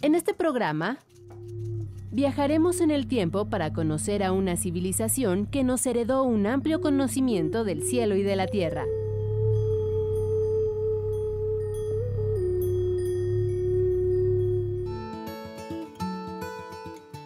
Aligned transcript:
En 0.00 0.14
este 0.14 0.32
programa 0.32 0.98
viajaremos 2.10 2.80
en 2.80 2.90
el 2.90 3.06
tiempo 3.06 3.46
para 3.50 3.72
conocer 3.72 4.22
a 4.22 4.32
una 4.32 4.56
civilización 4.56 5.46
que 5.46 5.64
nos 5.64 5.84
heredó 5.86 6.22
un 6.22 6.46
amplio 6.46 6.80
conocimiento 6.80 7.64
del 7.64 7.82
cielo 7.82 8.16
y 8.16 8.22
de 8.22 8.36
la 8.36 8.46
tierra. 8.46 8.84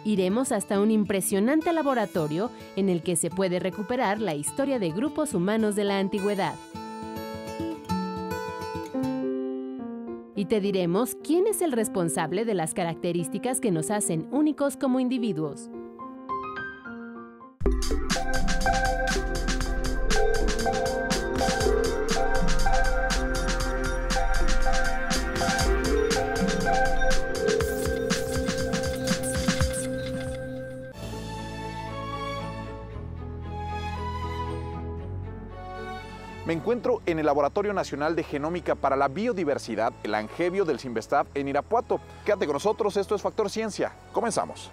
Iremos 0.03 0.51
hasta 0.51 0.81
un 0.81 0.91
impresionante 0.91 1.71
laboratorio 1.71 2.51
en 2.75 2.89
el 2.89 3.01
que 3.01 3.15
se 3.15 3.29
puede 3.29 3.59
recuperar 3.59 4.19
la 4.19 4.35
historia 4.35 4.77
de 4.77 4.91
grupos 4.91 5.33
humanos 5.33 5.75
de 5.75 5.85
la 5.85 5.99
antigüedad. 5.99 6.55
Y 10.43 10.45
te 10.45 10.59
diremos 10.59 11.15
quién 11.23 11.47
es 11.47 11.61
el 11.61 11.71
responsable 11.71 12.43
de 12.43 12.53
las 12.53 12.73
características 12.73 13.61
que 13.61 13.71
nos 13.71 13.89
hacen 13.89 14.27
únicos 14.29 14.75
como 14.75 14.99
individuos. 14.99 15.69
Encuentro 36.53 37.01
en 37.07 37.17
el 37.17 37.25
Laboratorio 37.25 37.73
Nacional 37.73 38.15
de 38.15 38.21
Genómica 38.21 38.75
para 38.75 38.95
la 38.95 39.07
Biodiversidad, 39.07 39.91
el 40.03 40.13
Angevio 40.13 40.65
del 40.65 40.77
Sinvestav 40.77 41.25
en 41.33 41.47
Irapuato. 41.47 41.99
Quédate 42.23 42.45
con 42.45 42.53
nosotros, 42.53 42.95
esto 42.95 43.15
es 43.15 43.23
Factor 43.23 43.49
Ciencia. 43.49 43.91
Comenzamos. 44.11 44.71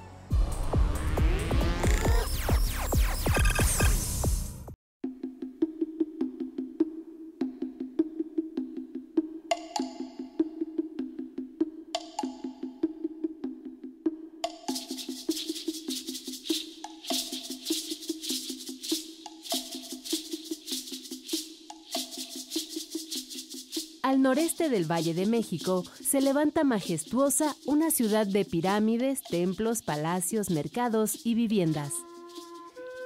Noreste 24.30 24.68
del 24.68 24.88
Valle 24.88 25.12
de 25.12 25.26
México 25.26 25.82
se 26.00 26.20
levanta 26.20 26.62
majestuosa 26.62 27.56
una 27.66 27.90
ciudad 27.90 28.28
de 28.28 28.44
pirámides, 28.44 29.24
templos, 29.24 29.82
palacios, 29.82 30.50
mercados 30.50 31.26
y 31.26 31.34
viviendas. 31.34 31.94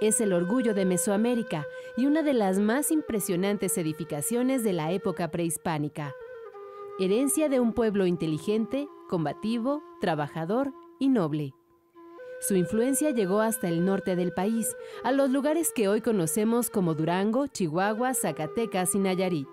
Es 0.02 0.20
el 0.20 0.34
orgullo 0.34 0.74
de 0.74 0.84
Mesoamérica 0.84 1.64
y 1.96 2.04
una 2.04 2.22
de 2.22 2.34
las 2.34 2.58
más 2.58 2.90
impresionantes 2.90 3.78
edificaciones 3.78 4.62
de 4.64 4.74
la 4.74 4.92
época 4.92 5.30
prehispánica. 5.30 6.12
Herencia 7.00 7.48
de 7.48 7.58
un 7.58 7.72
pueblo 7.72 8.04
inteligente, 8.04 8.86
combativo, 9.08 9.82
trabajador 10.02 10.74
y 10.98 11.08
noble. 11.08 11.54
Su 12.46 12.54
influencia 12.54 13.12
llegó 13.12 13.40
hasta 13.40 13.68
el 13.68 13.86
norte 13.86 14.14
del 14.14 14.34
país, 14.34 14.76
a 15.04 15.10
los 15.10 15.30
lugares 15.30 15.72
que 15.74 15.88
hoy 15.88 16.02
conocemos 16.02 16.68
como 16.68 16.92
Durango, 16.92 17.46
Chihuahua, 17.46 18.12
Zacatecas 18.12 18.94
y 18.94 18.98
Nayarit 18.98 19.48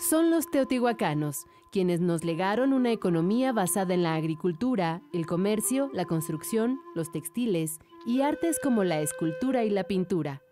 son 0.00 0.30
los 0.30 0.50
teotihuacanos, 0.50 1.44
quienes 1.70 2.00
nos 2.00 2.24
legaron 2.24 2.72
una 2.72 2.90
economía 2.90 3.52
basada 3.52 3.92
en 3.92 4.02
la 4.02 4.14
agricultura, 4.14 5.02
el 5.12 5.26
comercio, 5.26 5.90
la 5.92 6.06
construcción, 6.06 6.80
los 6.94 7.12
textiles 7.12 7.78
y 8.06 8.22
artes 8.22 8.58
como 8.62 8.82
la 8.82 9.00
escultura 9.02 9.62
y 9.64 9.70
la 9.70 9.84
pintura. 9.84 10.42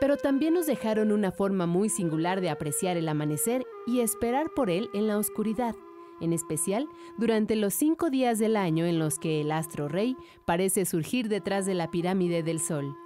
Pero 0.00 0.16
también 0.16 0.54
nos 0.54 0.66
dejaron 0.66 1.12
una 1.12 1.30
forma 1.30 1.66
muy 1.66 1.90
singular 1.90 2.40
de 2.40 2.48
apreciar 2.48 2.96
el 2.96 3.06
amanecer 3.08 3.66
y 3.86 4.00
esperar 4.00 4.50
por 4.56 4.70
él 4.70 4.88
en 4.94 5.08
la 5.08 5.18
oscuridad, 5.18 5.76
en 6.22 6.32
especial 6.32 6.88
durante 7.18 7.56
los 7.56 7.74
cinco 7.74 8.08
días 8.08 8.38
del 8.38 8.56
año 8.56 8.86
en 8.86 8.98
los 8.98 9.18
que 9.18 9.42
el 9.42 9.52
astro 9.52 9.88
rey 9.88 10.16
parece 10.46 10.86
surgir 10.86 11.28
detrás 11.28 11.66
de 11.66 11.74
la 11.74 11.90
pirámide 11.90 12.42
del 12.42 12.60
sol. 12.60 12.96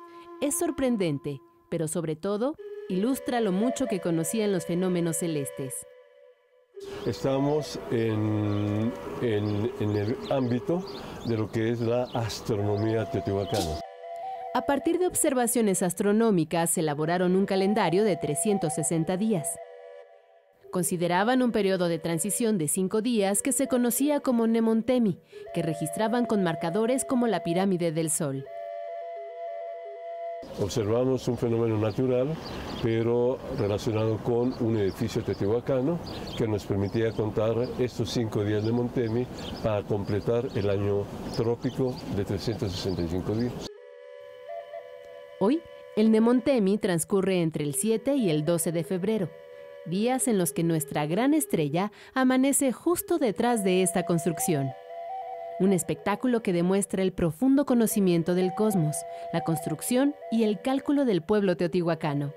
Es 0.41 0.57
sorprendente, 0.57 1.41
pero 1.69 1.89
sobre 1.89 2.15
todo 2.15 2.55
ilustra 2.89 3.41
lo 3.41 3.53
mucho 3.53 3.87
que 3.87 4.01
conocían 4.01 4.53
los 4.53 4.67
fenómenos 4.67 5.19
celestes. 5.19 5.87
Estamos 7.07 7.79
en, 7.91 8.93
el 9.21 10.17
ámbito 10.31 10.85
de 11.27 11.37
lo 11.37 11.51
que 11.51 11.71
es 11.71 11.81
la 11.81 12.05
astronomía 12.15 13.05
teotihuacana. 13.11 13.81
A 14.55 14.63
partir 14.63 14.99
de 14.99 15.07
observaciones 15.07 15.83
astronómicas, 15.83 16.79
elaboraron 16.79 17.37
un 17.37 17.47
calendario 17.47 18.05
de 18.05 18.17
360 18.17 19.17
días. 19.17 19.49
Consideraban 20.71 21.43
un 21.43 21.53
periodo 21.53 21.89
de 21.89 21.99
transición 21.99 22.59
de 22.59 22.69
cinco 22.69 23.01
días 23.01 23.43
que 23.43 23.53
se 23.53 23.69
conocía 23.69 24.21
como 24.21 24.47
Nemontemi, 24.47 25.19
que 25.55 25.63
registraban 25.63 26.27
con 26.27 26.43
marcadores 26.43 27.05
como 27.05 27.27
la 27.27 27.43
pirámide 27.43 27.91
del 27.93 28.11
Sol. 28.11 28.45
Observamos 30.61 31.29
un 31.29 31.39
fenómeno 31.39 31.79
natural, 31.79 32.35
pero 32.83 33.39
relacionado 33.59 34.19
con 34.19 34.53
un 34.61 34.77
edificio 34.77 35.23
teotihuacano 35.23 36.01
que 36.37 36.49
nos 36.49 36.67
permitía 36.67 37.13
contar 37.13 37.55
estos 37.79 38.11
cinco 38.11 38.45
días 38.45 38.65
de 38.65 38.73
Montemi 38.73 39.25
para 39.63 39.85
completar 39.85 40.49
el 40.57 40.69
año 40.69 41.05
trópico 41.37 41.95
de 42.17 42.25
365 42.25 43.35
días. 43.35 43.69
Hoy, 45.39 45.63
el 45.97 46.11
Nemontemi 46.11 46.79
transcurre 46.79 47.41
entre 47.41 47.63
el 47.63 47.75
7 47.75 48.17
y 48.17 48.29
el 48.29 48.45
12 48.45 48.73
de 48.73 48.83
febrero, 48.83 49.31
días 49.87 50.27
en 50.27 50.39
los 50.39 50.53
que 50.53 50.65
nuestra 50.65 51.07
gran 51.07 51.35
estrella 51.35 51.93
amanece 52.15 52.73
justo 52.73 53.19
detrás 53.19 53.63
de 53.63 53.83
esta 53.83 54.05
construcción 54.05 54.71
un 55.61 55.73
espectáculo 55.73 56.43
que 56.43 56.53
demuestra 56.53 57.03
el 57.03 57.13
profundo 57.13 57.67
conocimiento 57.67 58.35
del 58.35 58.55
cosmos, 58.55 58.97
la 59.33 59.43
construcción 59.43 60.15
y 60.31 60.45
el 60.45 60.61
cálculo 60.61 61.05
del 61.05 61.23
pueblo 61.23 61.57
teotihuacano. 61.57 62.33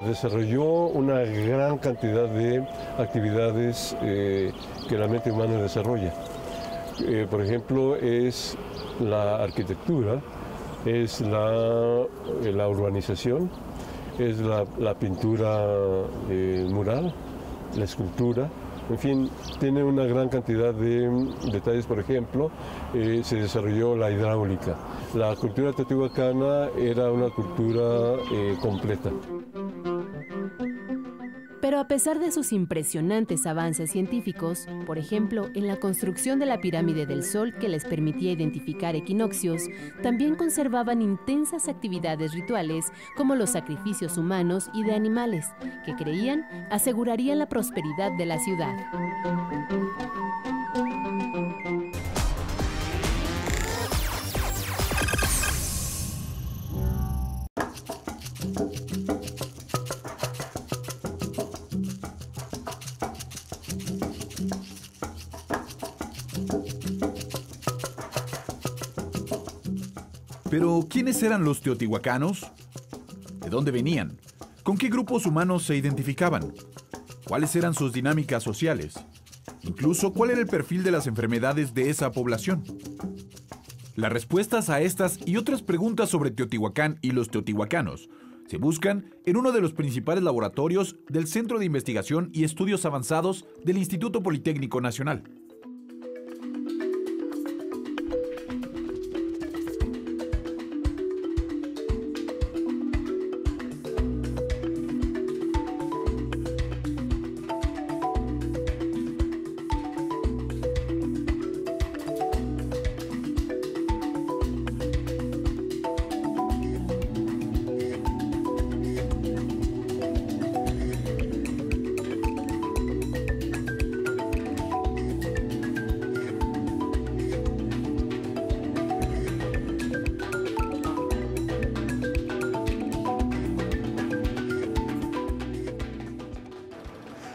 Desarrolló 0.00 0.86
una 0.86 1.20
gran 1.20 1.76
cantidad 1.76 2.26
de 2.26 2.66
actividades 2.98 3.94
eh, 4.00 4.50
que 4.88 4.96
la 4.96 5.06
mente 5.08 5.30
humana 5.30 5.60
desarrolla. 5.60 6.14
Eh, 7.06 7.26
por 7.30 7.42
ejemplo, 7.42 7.96
es 7.96 8.56
la 8.98 9.42
arquitectura, 9.42 10.22
es 10.86 11.20
la, 11.20 12.06
eh, 12.42 12.66
urbanización, 12.66 13.50
es 14.18 14.40
la 14.40 14.94
pintura 14.98 15.66
mural, 16.68 17.14
la 17.76 17.84
escultura, 17.84 18.50
en 18.90 18.98
fin, 18.98 19.30
tiene 19.60 19.84
una 19.84 20.04
gran 20.04 20.28
cantidad 20.28 20.74
de 20.74 21.08
mm, 21.08 21.50
detalles, 21.52 21.86
por 21.86 22.00
ejemplo, 22.00 22.50
eh, 22.92 23.20
se 23.24 23.36
desarrolló 23.36 23.96
la 23.96 24.10
hidráulica. 24.10 24.76
La 25.14 25.34
cultura 25.36 25.72
teotihuacana 25.72 26.70
era 26.76 27.10
una 27.12 27.30
cultura 27.30 28.16
eh, 28.32 28.56
completa. 28.60 29.10
Pero 31.60 31.78
a 31.78 31.88
pesar 31.88 32.18
de 32.18 32.32
sus 32.32 32.52
impresionantes 32.52 33.46
avances 33.46 33.90
científicos, 33.90 34.66
por 34.86 34.98
ejemplo, 34.98 35.50
en 35.54 35.66
la 35.66 35.76
construcción 35.76 36.38
de 36.38 36.46
la 36.46 36.60
pirámide 36.60 37.06
del 37.06 37.22
Sol 37.22 37.54
que 37.54 37.68
les 37.68 37.84
permitía 37.84 38.32
identificar 38.32 38.96
equinoccios, 38.96 39.62
también 40.02 40.36
conservaban 40.36 41.02
intensas 41.02 41.68
actividades 41.68 42.32
rituales 42.32 42.86
como 43.16 43.34
los 43.34 43.50
sacrificios 43.50 44.16
humanos 44.16 44.70
y 44.72 44.84
de 44.84 44.94
animales, 44.94 45.46
que 45.84 45.94
creían 45.94 46.46
asegurarían 46.70 47.38
la 47.38 47.48
prosperidad 47.48 48.16
de 48.16 48.26
la 48.26 48.38
ciudad. 48.38 48.74
¿Quiénes 70.88 71.22
eran 71.22 71.44
los 71.44 71.60
teotihuacanos? 71.60 72.46
¿De 73.40 73.50
dónde 73.50 73.70
venían? 73.70 74.18
¿Con 74.62 74.78
qué 74.78 74.88
grupos 74.88 75.26
humanos 75.26 75.64
se 75.64 75.76
identificaban? 75.76 76.54
¿Cuáles 77.26 77.56
eran 77.56 77.74
sus 77.74 77.92
dinámicas 77.92 78.42
sociales? 78.42 78.94
Incluso, 79.62 80.12
¿cuál 80.12 80.30
era 80.30 80.40
el 80.40 80.46
perfil 80.46 80.82
de 80.82 80.90
las 80.90 81.06
enfermedades 81.06 81.74
de 81.74 81.90
esa 81.90 82.12
población? 82.12 82.62
Las 83.96 84.12
respuestas 84.12 84.70
a 84.70 84.80
estas 84.80 85.18
y 85.26 85.36
otras 85.36 85.62
preguntas 85.62 86.08
sobre 86.08 86.30
Teotihuacán 86.30 86.98
y 87.02 87.10
los 87.10 87.30
teotihuacanos 87.30 88.08
Se 88.46 88.56
buscan 88.56 89.14
en 89.26 89.36
uno 89.36 89.52
de 89.52 89.60
los 89.60 89.72
principales 89.72 90.24
laboratorios 90.24 90.96
del 91.08 91.26
Centro 91.26 91.58
de 91.58 91.66
Investigación 91.66 92.30
y 92.32 92.44
Estudios 92.44 92.84
Avanzados 92.84 93.44
del 93.64 93.78
Instituto 93.78 94.22
Politécnico 94.22 94.80
Nacional. 94.80 95.24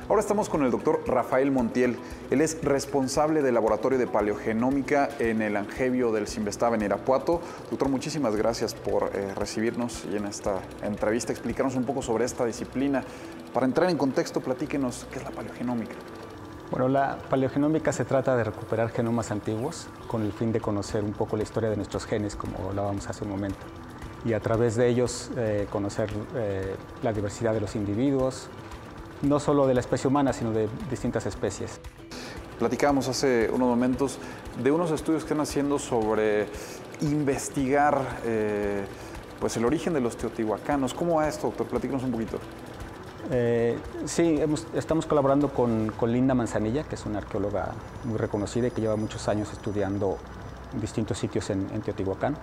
Ahora 0.07 0.21
estamos 0.21 0.49
con 0.49 0.63
el 0.63 0.69
doctor 0.69 1.01
Rafael 1.07 1.49
Montiel. 1.49 1.97
Él 2.29 2.41
es 2.41 2.63
responsable 2.63 3.41
del 3.41 3.55
laboratorio 3.55 3.97
de 3.97 4.05
paleogenómica 4.05 5.09
en 5.17 5.41
el 5.41 5.57
Angevio 5.57 6.11
del 6.11 6.27
Simvestab 6.27 6.75
en 6.75 6.83
Irapuato. 6.83 7.41
Doctor, 7.71 7.89
muchísimas 7.89 8.35
gracias 8.35 8.75
por 8.75 9.09
eh, 9.15 9.33
recibirnos 9.33 10.05
y 10.11 10.17
en 10.17 10.27
esta 10.27 10.59
entrevista 10.83 11.31
explicarnos 11.31 11.75
un 11.75 11.85
poco 11.85 12.03
sobre 12.03 12.23
esta 12.23 12.45
disciplina. 12.45 13.03
Para 13.51 13.65
entrar 13.65 13.89
en 13.89 13.97
contexto, 13.97 14.41
platíquenos 14.41 15.07
qué 15.11 15.17
es 15.17 15.25
la 15.25 15.31
paleogenómica. 15.31 15.95
Bueno, 16.69 16.87
la 16.87 17.17
paleogenómica 17.27 17.91
se 17.91 18.05
trata 18.05 18.37
de 18.37 18.43
recuperar 18.43 18.91
genomas 18.91 19.31
antiguos 19.31 19.87
con 20.07 20.21
el 20.21 20.33
fin 20.33 20.51
de 20.51 20.61
conocer 20.61 21.03
un 21.03 21.13
poco 21.13 21.35
la 21.35 21.41
historia 21.41 21.71
de 21.71 21.77
nuestros 21.77 22.05
genes, 22.05 22.35
como 22.35 22.69
hablábamos 22.69 23.07
hace 23.07 23.23
un 23.23 23.31
momento, 23.31 23.65
y 24.23 24.33
a 24.33 24.39
través 24.39 24.75
de 24.75 24.87
ellos 24.87 25.31
eh, 25.35 25.67
conocer 25.71 26.11
eh, 26.35 26.75
la 27.01 27.11
diversidad 27.11 27.53
de 27.53 27.61
los 27.61 27.75
individuos, 27.75 28.49
no 29.21 29.39
solo 29.39 29.67
de 29.67 29.73
la 29.73 29.79
especie 29.79 30.07
humana, 30.07 30.33
sino 30.33 30.51
de 30.51 30.67
distintas 30.89 31.25
especies. 31.25 31.79
Platicábamos 32.59 33.07
hace 33.09 33.49
unos 33.51 33.67
momentos 33.67 34.17
de 34.63 34.71
unos 34.71 34.91
estudios 34.91 35.23
que 35.23 35.27
están 35.27 35.41
haciendo 35.41 35.77
sobre 35.77 36.47
investigar 37.01 38.19
eh, 38.23 38.85
pues 39.39 39.57
el 39.57 39.65
origen 39.65 39.93
de 39.93 39.99
los 39.99 40.15
teotihuacanos. 40.15 40.93
¿Cómo 40.93 41.15
va 41.15 41.27
esto, 41.27 41.47
doctor? 41.47 41.67
Platícanos 41.67 42.03
un 42.03 42.11
poquito. 42.11 42.39
Eh, 43.31 43.77
sí, 44.05 44.39
estamos 44.73 45.05
colaborando 45.05 45.49
con, 45.49 45.91
Linda 46.07 46.33
Manzanilla, 46.33 46.83
que 46.83 46.95
es 46.95 47.05
una 47.05 47.17
arqueóloga 47.17 47.73
muy 48.03 48.17
reconocida 48.17 48.67
y 48.67 48.71
que 48.71 48.81
lleva 48.81 48.95
muchos 48.95 49.27
años 49.27 49.51
estudiando 49.51 50.17
distintos 50.79 51.17
sitios 51.17 51.49
en, 51.49 51.67
Teotihuacán. 51.81 52.37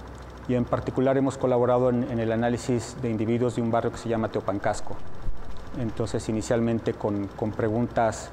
Y 0.48 0.54
en 0.54 0.64
particular 0.64 1.16
hemos 1.16 1.38
colaborado 1.38 1.88
en, 1.88 2.10
en, 2.10 2.18
el 2.18 2.32
análisis 2.32 2.96
de 3.00 3.10
individuos 3.10 3.56
de 3.56 3.62
un 3.62 3.70
barrio 3.70 3.92
que 3.92 3.98
se 3.98 4.08
llama 4.08 4.28
Teopancasco, 4.28 4.96
entonces 5.78 6.28
inicialmente 6.28 6.94
con, 6.94 7.28
preguntas 7.56 8.30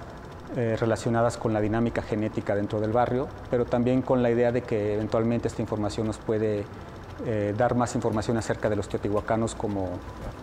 eh, 0.55 0.75
relacionadas 0.79 1.37
con 1.37 1.53
la 1.53 1.61
dinámica 1.61 2.01
genética 2.01 2.55
dentro 2.55 2.79
del 2.79 2.91
barrio, 2.91 3.27
pero 3.49 3.65
también 3.65 4.01
con 4.01 4.23
la 4.23 4.31
idea 4.31 4.51
de 4.51 4.61
que 4.61 4.95
eventualmente 4.95 5.47
esta 5.47 5.61
información 5.61 6.07
nos 6.07 6.17
puede 6.17 6.65
eh, 7.25 7.53
dar 7.57 7.75
más 7.75 7.95
información 7.95 8.37
acerca 8.37 8.69
de 8.69 8.75
los 8.75 8.87
teotihuacanos 8.89 9.53
como, 9.55 9.89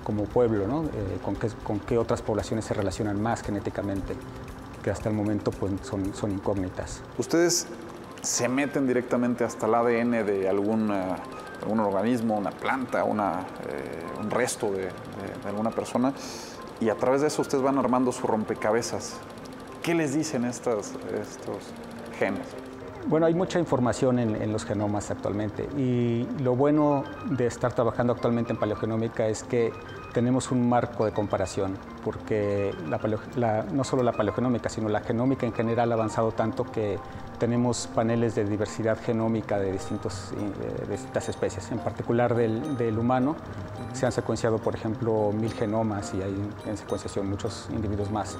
como 0.04 0.24
pueblo, 0.24 0.66
¿no? 0.66 0.84
Eh, 0.84 1.18
con, 1.24 1.34
qué, 1.36 1.48
con, 1.64 1.80
qué, 1.80 1.98
otras 1.98 2.22
poblaciones 2.22 2.66
se 2.66 2.74
relacionan 2.74 3.20
más 3.20 3.42
genéticamente, 3.42 4.14
que 4.82 4.90
hasta 4.90 5.08
el 5.08 5.14
momento 5.14 5.50
pues, 5.50 5.72
son, 5.82 6.14
son 6.14 6.32
incógnitas. 6.32 7.02
¿Ustedes 7.18 7.66
se 8.22 8.48
meten 8.48 8.86
directamente 8.86 9.44
hasta 9.44 9.66
el 9.66 9.74
ADN 9.74 10.26
de 10.26 10.48
algún, 10.48 10.90
algún 10.90 11.80
organismo, 11.80 12.36
una 12.36 12.50
planta, 12.50 13.04
una, 13.04 13.46
un 14.20 14.30
resto 14.30 14.70
de, 14.70 14.82
de 14.82 15.48
alguna 15.48 15.70
persona? 15.70 16.12
Y 16.80 16.88
a 16.88 16.94
través 16.94 17.20
de 17.20 17.28
eso 17.28 17.42
ustedes 17.42 17.62
van 17.62 17.78
armando 17.78 18.12
su 18.12 18.26
rompecabezas. 18.26 19.16
¿Qué 19.82 19.94
les 19.94 20.14
dicen 20.14 20.44
estos, 20.44 20.92
genes? 22.18 22.46
Bueno, 23.06 23.26
hay 23.26 23.34
mucha 23.34 23.60
información 23.60 24.18
en, 24.18 24.52
los 24.52 24.64
genomas 24.64 25.12
actualmente 25.12 25.68
y 25.76 26.26
lo 26.42 26.56
bueno 26.56 27.04
de 27.30 27.46
estar 27.46 27.72
trabajando 27.72 28.12
actualmente 28.12 28.52
en 28.52 28.58
paleogenómica 28.58 29.28
es 29.28 29.44
que 29.44 29.72
tenemos 30.12 30.50
un 30.50 30.68
marco 30.68 31.04
de 31.04 31.12
comparación, 31.12 31.76
porque 32.02 32.74
no 33.72 33.84
solo 33.84 34.02
la 34.02 34.12
paleogenómica, 34.12 34.68
sino 34.68 34.88
la 34.88 35.00
genómica 35.00 35.46
en 35.46 35.52
general 35.52 35.92
ha 35.92 35.94
avanzado 35.94 36.32
tanto 36.32 36.64
que 36.64 36.98
tenemos 37.38 37.88
paneles 37.94 38.34
de 38.34 38.44
diversidad 38.44 38.98
genómica 39.00 39.58
de, 39.58 39.72
distintos, 39.72 40.32
de 40.80 40.92
distintas 40.92 41.28
especies, 41.28 41.70
en 41.70 41.78
particular 41.78 42.34
del, 42.34 42.76
del, 42.76 42.98
humano. 42.98 43.36
Se 43.92 44.06
han 44.06 44.12
secuenciado, 44.12 44.58
por 44.58 44.74
ejemplo, 44.74 45.32
mil 45.32 45.52
genomas 45.52 46.12
y 46.14 46.22
hay 46.22 46.34
en 46.66 46.76
secuenciación 46.76 47.28
muchos 47.28 47.68
individuos 47.70 48.10
más. 48.10 48.36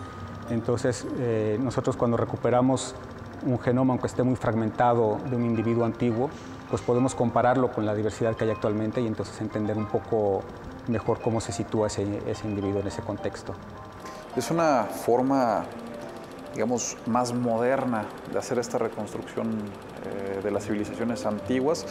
Entonces, 0.50 1.06
eh, 1.19 1.58
nosotros 1.60 1.96
cuando 1.96 2.16
recuperamos 2.16 2.94
un 3.44 3.58
genoma, 3.58 3.93
aunque 3.93 4.06
esté 4.06 4.22
muy 4.22 4.37
fragmentado, 4.37 5.19
de 5.28 5.37
un 5.37 5.44
individuo 5.44 5.84
antiguo, 5.84 6.31
pues 6.70 6.82
podemos 6.82 7.14
compararlo 7.14 7.72
con 7.72 7.87
la 7.87 7.94
diversidad 7.94 8.34
que 8.34 8.44
hay 8.44 8.50
actualmente 8.50 9.00
y 9.00 9.06
entonces 9.06 9.40
entender 9.40 9.76
un 9.76 9.87
poco 9.87 10.42
mejor 10.88 11.20
cómo 11.20 11.40
se 11.40 11.52
sitúa 11.52 11.88
ese, 11.88 12.22
ese 12.26 12.46
individuo 12.46 12.81
en 12.81 12.88
ese 12.88 13.02
contexto. 13.02 13.54
Es 14.37 14.50
una 14.50 14.84
forma 14.84 15.64
digamos, 16.56 16.96
más 17.06 17.34
moderna 17.34 18.06
de 18.32 18.38
hacer 18.38 18.58
esta 18.58 18.78
reconstrucción 18.78 19.46
eh, 19.50 20.40
de 20.42 20.50
las 20.50 20.64
civilizaciones 20.64 21.26
antiguas. 21.26 21.86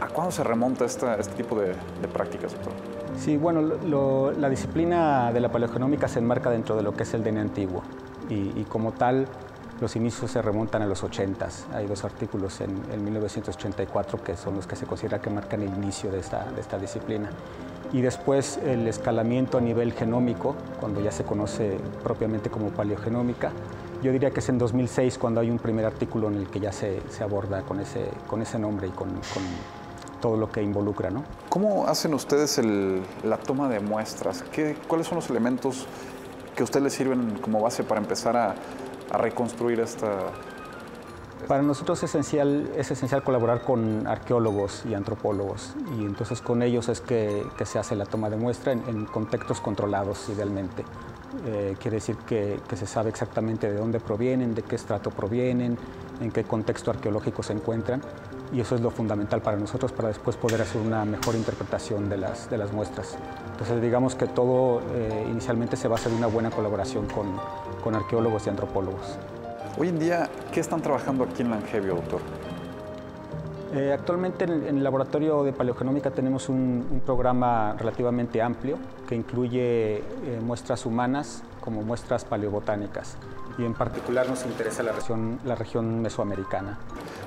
¿A 0.00 0.06
cuándo 0.08 0.30
se 0.30 0.44
remonta 0.44 0.84
esta, 0.84 1.16
este 1.16 1.34
tipo 1.42 1.58
de, 1.58 1.74
prácticas, 2.12 2.52
doctor? 2.52 2.72
Sí, 3.18 3.36
bueno, 3.36 3.62
la 3.62 4.48
disciplina 4.48 5.32
de 5.32 5.40
la 5.40 5.50
paleogenómica 5.50 6.06
se 6.08 6.20
enmarca 6.20 6.50
dentro 6.50 6.76
de 6.76 6.82
lo 6.82 6.94
que 6.94 7.02
es 7.02 7.14
el 7.14 7.24
DNA 7.24 7.40
antiguo 7.40 7.82
y, 8.28 8.64
como 8.64 8.92
tal 8.92 9.26
los 9.80 9.94
inicios 9.94 10.32
se 10.32 10.42
remontan 10.42 10.82
a 10.82 10.86
los 10.86 11.04
80. 11.04 11.48
Hay 11.72 11.86
dos 11.86 12.04
artículos 12.04 12.60
en, 12.60 12.70
en 12.92 13.02
1984 13.04 14.22
que 14.22 14.36
son 14.36 14.56
los 14.56 14.66
que 14.66 14.76
se 14.76 14.86
considera 14.86 15.20
que 15.20 15.30
marcan 15.30 15.62
el 15.62 15.68
inicio 15.68 16.10
de 16.10 16.18
esta, 16.18 16.44
de 16.50 16.60
esta 16.60 16.78
disciplina 16.78 17.30
y 17.92 18.00
después 18.00 18.58
el 18.64 18.86
escalamiento 18.86 19.58
a 19.58 19.60
nivel 19.60 19.92
genómico, 19.92 20.54
cuando 20.80 21.00
ya 21.00 21.10
se 21.10 21.24
conoce 21.24 21.78
propiamente 22.02 22.50
como 22.50 22.68
paleogenómica. 22.70 23.50
Yo 24.02 24.12
diría 24.12 24.30
que 24.30 24.40
es 24.40 24.48
en 24.48 24.58
2006 24.58 25.18
cuando 25.18 25.40
hay 25.40 25.50
un 25.50 25.58
primer 25.58 25.84
artículo 25.84 26.28
en 26.28 26.36
el 26.36 26.48
que 26.48 26.60
ya 26.60 26.72
se, 26.72 27.00
se 27.10 27.24
aborda 27.24 27.62
con 27.62 27.80
ese, 27.80 28.06
con 28.28 28.42
ese 28.42 28.58
nombre 28.58 28.88
y 28.88 28.90
con, 28.90 29.08
todo 30.20 30.36
lo 30.36 30.50
que 30.50 30.62
involucra. 30.62 31.10
¿no? 31.10 31.24
¿Cómo 31.48 31.86
hacen 31.86 32.12
ustedes 32.12 32.60
la 33.24 33.36
toma 33.36 33.68
de 33.68 33.80
muestras? 33.80 34.42
¿Qué, 34.52 34.76
¿Cuáles 34.86 35.06
son 35.06 35.16
los 35.16 35.30
elementos 35.30 35.86
que 36.56 36.62
a 36.62 36.64
ustedes 36.64 36.82
les 36.82 36.92
sirven 36.92 37.38
como 37.40 37.60
base 37.60 37.84
para 37.84 38.00
empezar 38.00 38.36
a 38.36 38.54
reconstruir 39.16 39.80
esta, 39.80 40.32
para 41.46 41.62
nosotros 41.62 42.02
es 42.02 42.10
esencial, 42.10 42.70
es 42.76 42.90
esencial 42.90 43.22
colaborar 43.22 43.62
con 43.62 44.06
arqueólogos 44.06 44.84
y 44.88 44.94
antropólogos 44.94 45.74
y 45.98 46.04
entonces 46.04 46.40
con 46.40 46.62
ellos 46.62 46.88
es 46.88 47.00
que, 47.00 47.46
se 47.64 47.78
hace 47.78 47.94
la 47.96 48.06
toma 48.06 48.28
de 48.28 48.36
muestra 48.36 48.72
en, 48.72 49.06
contextos 49.06 49.60
controlados 49.60 50.28
idealmente. 50.28 50.84
Eh, 51.46 51.76
quiere 51.80 51.96
decir 51.96 52.16
que, 52.26 52.58
se 52.74 52.86
sabe 52.86 53.10
exactamente 53.10 53.70
de 53.70 53.78
dónde 53.78 54.00
provienen, 54.00 54.54
de 54.54 54.62
qué 54.62 54.76
estrato 54.76 55.10
provienen, 55.10 55.78
en 56.20 56.30
qué 56.32 56.44
contexto 56.44 56.90
arqueológico 56.90 57.42
se 57.42 57.52
encuentran 57.52 58.02
y 58.52 58.60
eso 58.60 58.74
es 58.74 58.80
lo 58.80 58.90
fundamental 58.90 59.40
para 59.40 59.56
nosotros 59.56 59.92
para 59.92 60.08
después 60.08 60.36
poder 60.36 60.62
hacer 60.62 60.80
una 60.80 61.04
mejor 61.04 61.34
interpretación 61.34 62.08
de 62.08 62.16
las, 62.16 62.50
de 62.50 62.58
las 62.58 62.72
muestras. 62.72 63.16
Entonces 63.52 63.80
digamos 63.80 64.14
que 64.14 64.26
todo 64.26 64.80
eh, 64.94 65.26
inicialmente 65.30 65.76
se 65.76 65.88
basa 65.88 66.08
en 66.08 66.16
una 66.16 66.26
buena 66.26 66.50
colaboración 66.50 67.06
con, 67.06 67.26
con 67.82 67.94
arqueólogos 67.94 68.46
y 68.46 68.50
antropólogos. 68.50 69.18
Hoy 69.76 69.88
en 69.88 69.98
día, 69.98 70.28
¿qué 70.52 70.60
están 70.60 70.80
trabajando 70.80 71.24
aquí 71.24 71.42
en 71.42 71.50
Langevio, 71.50 71.96
doctor? 71.96 72.20
Eh, 73.74 73.92
actualmente 73.92 74.44
en 74.44 74.78
el, 74.78 74.82
laboratorio 74.82 75.44
de 75.44 75.52
paleogenómica 75.52 76.10
tenemos 76.10 76.48
un, 76.48 77.02
programa 77.04 77.74
relativamente 77.78 78.40
amplio 78.40 78.78
que 79.06 79.14
incluye 79.14 79.98
eh, 79.98 80.02
muestras 80.42 80.86
humanas 80.86 81.42
como 81.60 81.82
muestras 81.82 82.24
paleobotánicas 82.24 83.18
y 83.58 83.64
en 83.64 83.74
particular 83.74 84.28
nos 84.28 84.46
interesa 84.46 84.82
la 84.82 84.92
región, 84.92 85.38
la 85.44 85.54
región 85.54 86.00
mesoamericana. 86.00 86.78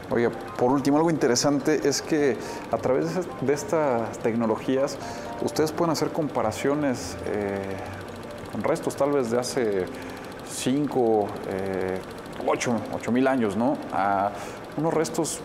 Oye, 0.10 0.29
por 0.57 0.71
último, 0.71 0.98
algo 0.98 1.12
interesante 1.12 1.88
es 1.88 2.01
que 2.01 2.38
a 2.71 2.77
través 2.77 3.07
de 3.41 3.53
estas 3.53 4.17
tecnologías 4.19 4.98
ustedes 5.43 5.71
pueden 5.71 5.91
hacer 5.91 6.10
comparaciones 6.10 7.17
eh, 7.27 7.62
con 8.51 8.63
restos 8.63 8.95
tal 8.95 9.12
vez 9.12 9.29
de 9.29 9.39
hace 9.39 9.86
cinco, 10.50 11.27
8 12.45 13.12
mil 13.12 13.27
años, 13.27 13.55
¿no? 13.55 13.77
A 13.93 14.31
unos 14.77 14.93
restos 14.93 15.39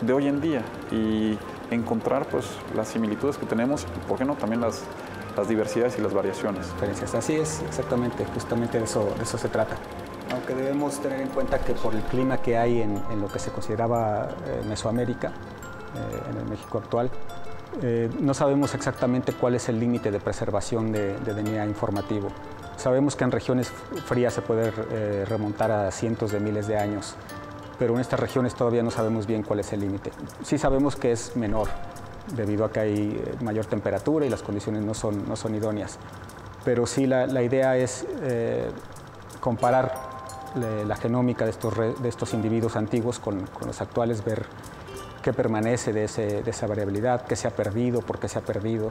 de 0.00 0.12
hoy 0.12 0.26
en 0.26 0.40
día 0.40 0.62
y 0.90 1.38
encontrar 1.70 2.26
pues 2.26 2.46
las 2.74 2.88
similitudes 2.88 3.38
que 3.38 3.46
tenemos 3.46 3.84
y 3.84 4.08
por 4.08 4.18
qué 4.18 4.24
no 4.24 4.34
también 4.34 4.60
las, 4.60 4.82
las 5.36 5.48
diversidades 5.48 5.98
y 5.98 6.02
las 6.02 6.12
variaciones. 6.12 6.66
Así 7.14 7.34
es, 7.34 7.62
exactamente, 7.62 8.24
justamente 8.34 8.78
de 8.78 8.84
eso, 8.84 9.14
de 9.16 9.22
eso 9.22 9.38
se 9.38 9.48
trata. 9.48 9.76
Aunque 10.32 10.54
debemos 10.54 10.98
tener 11.00 11.20
en 11.20 11.28
cuenta 11.28 11.58
que 11.58 11.74
por 11.74 11.94
el 11.94 12.02
clima 12.02 12.38
que 12.38 12.56
hay 12.56 12.80
en, 12.80 13.00
lo 13.20 13.28
que 13.28 13.38
se 13.38 13.50
consideraba 13.50 14.28
eh, 14.46 14.62
Mesoamérica, 14.68 15.28
eh, 15.28 16.30
en 16.30 16.38
el 16.38 16.44
México 16.46 16.78
actual, 16.78 17.10
eh, 17.82 18.10
no 18.20 18.34
sabemos 18.34 18.74
exactamente 18.74 19.32
cuál 19.32 19.54
es 19.54 19.68
el 19.68 19.80
límite 19.80 20.10
de 20.10 20.20
preservación 20.20 20.92
de, 20.92 21.18
de, 21.18 21.34
DNA 21.34 21.66
informativo. 21.66 22.28
Sabemos 22.82 23.14
que 23.14 23.22
en 23.22 23.30
regiones 23.30 23.70
frías 24.06 24.34
se 24.34 24.42
puede 24.42 24.72
remontar 25.26 25.70
a 25.70 25.88
cientos 25.92 26.32
de 26.32 26.40
miles 26.40 26.66
de 26.66 26.76
años, 26.76 27.14
pero 27.78 27.94
en 27.94 28.00
estas 28.00 28.18
regiones 28.18 28.56
todavía 28.56 28.82
no 28.82 28.90
sabemos 28.90 29.24
bien 29.24 29.44
cuál 29.44 29.60
es 29.60 29.72
el 29.72 29.80
límite. 29.80 30.10
Sí 30.42 30.58
sabemos 30.58 30.96
que 30.96 31.12
es 31.12 31.36
menor, 31.36 31.68
debido 32.34 32.64
a 32.64 32.72
que 32.72 32.80
hay 32.80 33.36
mayor 33.40 33.66
temperatura 33.66 34.26
y 34.26 34.28
las 34.28 34.42
condiciones 34.42 34.82
no 34.82 34.94
son, 34.94 35.28
no 35.28 35.36
son 35.36 35.54
idóneas. 35.54 35.96
Pero 36.64 36.84
sí 36.88 37.06
la, 37.06 37.28
la 37.28 37.44
idea 37.44 37.76
es 37.76 38.04
comparar 39.38 39.94
la 40.56 40.96
genómica 40.96 41.44
de 41.44 41.52
estos, 41.52 41.74
de 41.76 42.08
estos 42.08 42.34
individuos 42.34 42.74
antiguos 42.74 43.20
con, 43.20 43.48
los 43.64 43.80
actuales, 43.80 44.24
ver 44.24 44.44
qué 45.22 45.32
permanece 45.32 45.92
de, 45.92 46.04
esa 46.04 46.66
variabilidad, 46.66 47.26
qué 47.26 47.36
se 47.36 47.48
ha 47.48 47.50
perdido, 47.50 48.00
por 48.02 48.18
qué 48.18 48.28
se 48.28 48.38
ha 48.38 48.42
perdido, 48.42 48.90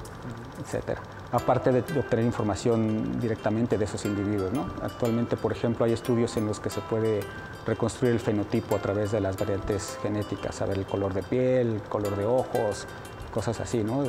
etc. 0.60 0.98
Aparte 1.32 1.72
de, 1.72 1.80
obtener 2.00 2.26
información 2.26 3.20
directamente 3.20 3.78
de 3.78 3.86
esos 3.86 4.06
individuos. 4.06 4.52
Actualmente, 4.82 5.38
por 5.38 5.52
ejemplo, 5.52 5.86
hay 5.86 5.94
estudios 5.94 6.36
en 6.38 6.48
los 6.48 6.60
que 6.60 6.70
se 6.70 6.82
puede 6.82 7.22
reconstruir 7.66 8.14
el 8.14 8.20
fenotipo 8.20 8.76
a 8.76 8.80
través 8.80 9.12
de 9.12 9.20
las 9.20 9.38
variantes 9.38 10.00
genéticas, 10.02 10.56
saber 10.56 10.78
el 10.78 10.86
color 10.86 11.14
de 11.14 11.24
piel, 11.24 11.76
el 11.76 11.82
color 11.84 12.16
de 12.16 12.26
ojos, 12.26 12.88
cosas 13.34 13.60
así, 13.60 13.84
¿no? 13.84 14.04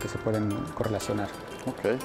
que 0.00 0.08
se 0.08 0.18
pueden 0.18 0.50
correlacionar. 0.74 1.28
Okay. 1.66 1.98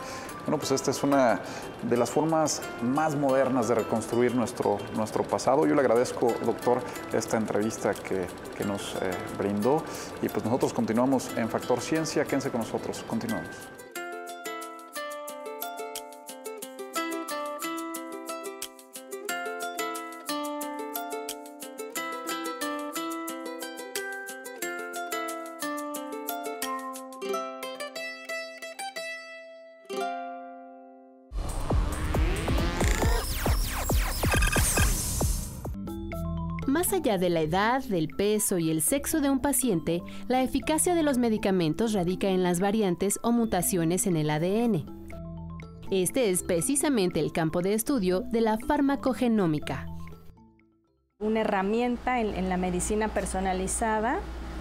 Bueno, 0.45 0.59
pues 0.59 0.71
esta 0.71 0.91
es 0.91 1.01
una 1.01 1.39
de 1.81 1.97
las 1.97 2.11
formas 2.11 2.61
más 2.83 3.15
modernas 3.15 3.67
de 3.67 3.75
reconstruir 3.75 4.35
nuestro, 4.35 4.77
nuestro 4.95 5.23
pasado. 5.23 5.65
Yo 5.65 5.73
le 5.73 5.81
agradezco, 5.81 6.31
doctor, 6.45 6.81
esta 7.13 7.37
entrevista 7.37 7.93
que, 7.95 8.27
que 8.55 8.63
nos 8.63 8.95
eh, 8.95 9.11
brindó 9.39 9.83
y 10.21 10.29
pues 10.29 10.45
nosotros 10.45 10.71
continuamos 10.71 11.31
en 11.35 11.49
Factor 11.49 11.81
Ciencia. 11.81 12.25
Quédense 12.25 12.51
con 12.51 12.61
nosotros, 12.61 13.03
continuamos. 13.07 13.84
Más 36.75 36.91
allá 36.91 37.17
de 37.17 37.29
la 37.29 37.39
edad, 37.39 37.81
del 37.85 38.09
peso 38.09 38.57
y 38.57 38.69
el 38.69 38.81
sexo 38.81 39.21
de 39.21 39.29
un 39.29 39.39
paciente, 39.39 40.03
la 40.27 40.43
eficacia 40.43 40.93
de 40.93 41.03
los 41.03 41.17
medicamentos 41.17 41.93
radica 41.93 42.27
en 42.27 42.43
las 42.43 42.59
variantes 42.59 43.17
o 43.23 43.31
mutaciones 43.31 44.07
en 44.07 44.17
el 44.17 44.29
ADN. 44.29 44.85
Este 45.89 46.31
es 46.31 46.43
precisamente 46.43 47.21
el 47.21 47.31
campo 47.31 47.61
de 47.61 47.75
estudio 47.75 48.19
de 48.29 48.41
la 48.41 48.57
farmacogenómica. 48.57 49.87
Una 51.19 51.39
herramienta 51.39 52.19
en, 52.19 52.49
la 52.49 52.57
medicina 52.57 53.07
personalizada 53.07 54.19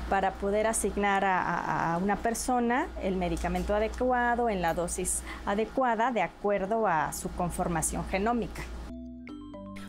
para 0.08 0.34
poder 0.34 0.68
asignar 0.68 1.24
a, 1.26 1.98
una 2.00 2.14
persona 2.14 2.86
el 3.02 3.16
medicamento 3.16 3.74
adecuado 3.74 4.48
en 4.48 4.62
la 4.62 4.72
dosis 4.72 5.24
adecuada 5.46 6.12
de 6.12 6.22
acuerdo 6.22 6.86
a 6.86 7.12
su 7.12 7.28
conformación 7.30 8.04
genómica. 8.04 8.62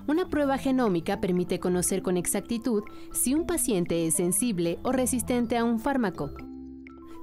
Una 0.07 0.29
prueba 0.29 0.57
genómica 0.57 1.19
permite 1.19 1.59
conocer 1.59 2.01
con 2.01 2.15
exactitud 2.15 2.83
si 3.11 3.33
un 3.33 3.47
paciente 3.47 4.05
es 4.05 4.15
sensible 4.15 4.77
o 4.83 4.91
resistente 4.91 5.57
a 5.57 5.63
un 5.63 5.79
fármaco, 5.79 6.31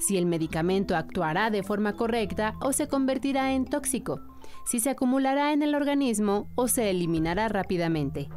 si 0.00 0.16
el 0.16 0.26
medicamento 0.26 0.96
actuará 0.96 1.50
de 1.50 1.62
forma 1.62 1.94
correcta 1.94 2.56
o 2.60 2.72
se 2.72 2.88
convertirá 2.88 3.52
en 3.52 3.66
tóxico, 3.66 4.20
si 4.66 4.80
se 4.80 4.90
acumulará 4.90 5.52
en 5.52 5.62
el 5.62 5.76
organismo 5.76 6.48
o 6.56 6.66
se 6.66 6.90
eliminará 6.90 7.48
rápidamente. 7.48 8.28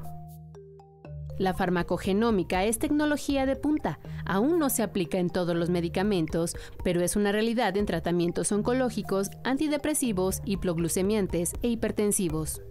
La 1.40 1.54
farmacogenómica 1.54 2.64
es 2.64 2.80
tecnología 2.80 3.46
de 3.46 3.58
punta. 3.58 4.00
Aún 4.26 4.58
no 4.58 4.70
se 4.70 4.84
aplica 4.84 5.18
en 5.18 5.30
todos 5.30 5.54
los 5.56 5.70
medicamentos, 5.70 6.56
pero 6.84 7.02
es 7.02 7.18
una 7.18 7.34
realidad 7.34 7.76
en 7.76 7.86
tratamientos 7.86 8.52
oncológicos, 8.54 9.32
antidepresivos, 9.44 10.42
hiploglucemiantes 10.46 11.54
e 11.62 11.68
hipertensivos. 11.68 12.62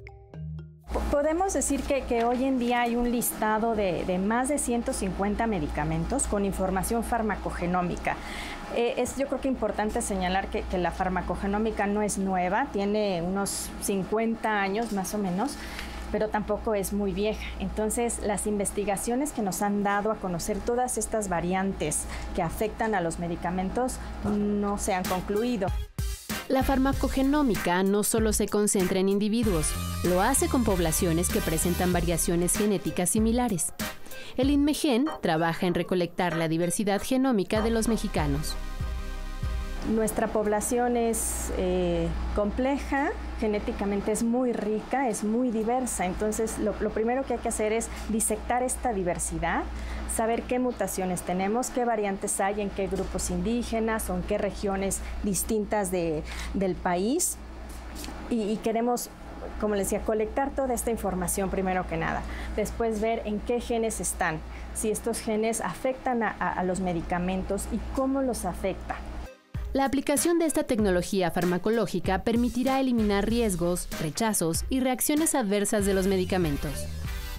Podemos 1.10 1.52
decir 1.52 1.82
que, 1.82 2.24
hoy 2.24 2.44
en 2.44 2.60
día 2.60 2.82
hay 2.82 2.94
un 2.94 3.10
listado 3.10 3.74
de, 3.74 4.20
más 4.24 4.48
de 4.48 4.58
150 4.58 5.46
medicamentos 5.48 6.28
con 6.28 6.44
información 6.44 7.02
farmacogenómica. 7.02 8.16
Eh, 8.76 8.94
es 8.98 9.16
yo 9.16 9.26
creo 9.26 9.40
que 9.40 9.48
importante 9.48 10.02
señalar 10.02 10.46
que, 10.48 10.64
la 10.78 10.92
farmacogenómica 10.92 11.88
no 11.88 12.02
es 12.02 12.18
nueva, 12.18 12.68
tiene 12.72 13.22
unos 13.22 13.70
50 13.82 14.60
años 14.60 14.92
más 14.92 15.14
o 15.14 15.18
menos 15.18 15.56
pero 16.12 16.28
tampoco 16.28 16.76
es 16.76 16.92
muy 16.92 17.12
vieja. 17.12 17.42
Entonces, 17.58 18.20
las 18.24 18.46
investigaciones 18.46 19.32
que 19.32 19.42
nos 19.42 19.62
han 19.62 19.82
dado 19.82 20.12
a 20.12 20.14
conocer 20.14 20.58
todas 20.58 20.96
estas 20.96 21.28
variantes 21.28 22.04
que 22.36 22.42
afectan 22.42 22.94
a 22.94 23.00
los 23.00 23.18
medicamentos 23.18 23.98
no 24.22 24.78
se 24.78 24.94
han 24.94 25.02
concluido. 25.02 25.66
La 26.48 26.62
farmacogenómica 26.62 27.82
no 27.82 28.02
solo 28.02 28.34
se 28.34 28.48
concentra 28.48 28.98
en 28.98 29.08
individuos, 29.08 29.72
lo 30.04 30.20
hace 30.20 30.46
con 30.46 30.62
poblaciones 30.62 31.30
que 31.30 31.40
presentan 31.40 31.90
variaciones 31.94 32.58
genéticas 32.58 33.08
similares. 33.08 33.72
El 34.36 34.50
INMEGEN 34.50 35.06
trabaja 35.22 35.66
en 35.66 35.72
recolectar 35.72 36.36
la 36.36 36.48
diversidad 36.48 37.00
genómica 37.02 37.62
de 37.62 37.70
los 37.70 37.88
mexicanos. 37.88 38.56
Nuestra 39.88 40.28
población 40.28 40.96
es 40.96 41.52
eh, 41.58 42.08
compleja, 42.34 43.10
genéticamente 43.38 44.12
es 44.12 44.22
muy 44.22 44.54
rica, 44.54 45.10
es 45.10 45.24
muy 45.24 45.50
diversa, 45.50 46.06
entonces 46.06 46.58
lo, 46.58 46.72
primero 46.72 47.24
que 47.24 47.34
hay 47.34 47.38
que 47.38 47.48
hacer 47.48 47.74
es 47.74 47.90
disectar 48.08 48.62
esta 48.62 48.94
diversidad, 48.94 49.62
saber 50.14 50.44
qué 50.44 50.58
mutaciones 50.58 51.20
tenemos, 51.20 51.68
qué 51.68 51.84
variantes 51.84 52.40
hay 52.40 52.62
en 52.62 52.70
qué 52.70 52.86
grupos 52.86 53.28
indígenas 53.28 54.08
o 54.08 54.16
en 54.16 54.22
qué 54.22 54.38
regiones 54.38 55.00
distintas 55.22 55.90
del 55.90 56.74
país 56.82 57.36
y, 58.30 58.56
queremos 58.56 59.10
como 59.60 59.74
les 59.74 59.90
decía, 59.90 60.04
colectar 60.04 60.50
toda 60.50 60.72
esta 60.72 60.90
información 60.90 61.50
primero 61.50 61.86
que 61.86 61.98
nada. 61.98 62.22
Después 62.56 63.02
ver 63.02 63.20
en 63.26 63.38
qué 63.38 63.60
genes 63.60 64.00
están, 64.00 64.38
si 64.74 64.90
estos 64.90 65.20
genes 65.20 65.60
afectan 65.60 66.22
a 66.22 66.62
los 66.64 66.80
medicamentos 66.80 67.68
y 67.70 67.78
cómo 67.94 68.22
los 68.22 68.46
afecta. 68.46 68.96
La 69.74 69.86
aplicación 69.86 70.38
de 70.38 70.46
esta 70.46 70.62
tecnología 70.62 71.32
farmacológica 71.32 72.22
permitirá 72.22 72.78
eliminar 72.78 73.28
riesgos, 73.28 73.88
rechazos 74.00 74.64
y 74.70 74.78
reacciones 74.78 75.34
adversas 75.34 75.84
de 75.84 75.94
los 75.94 76.06
medicamentos. 76.06 76.70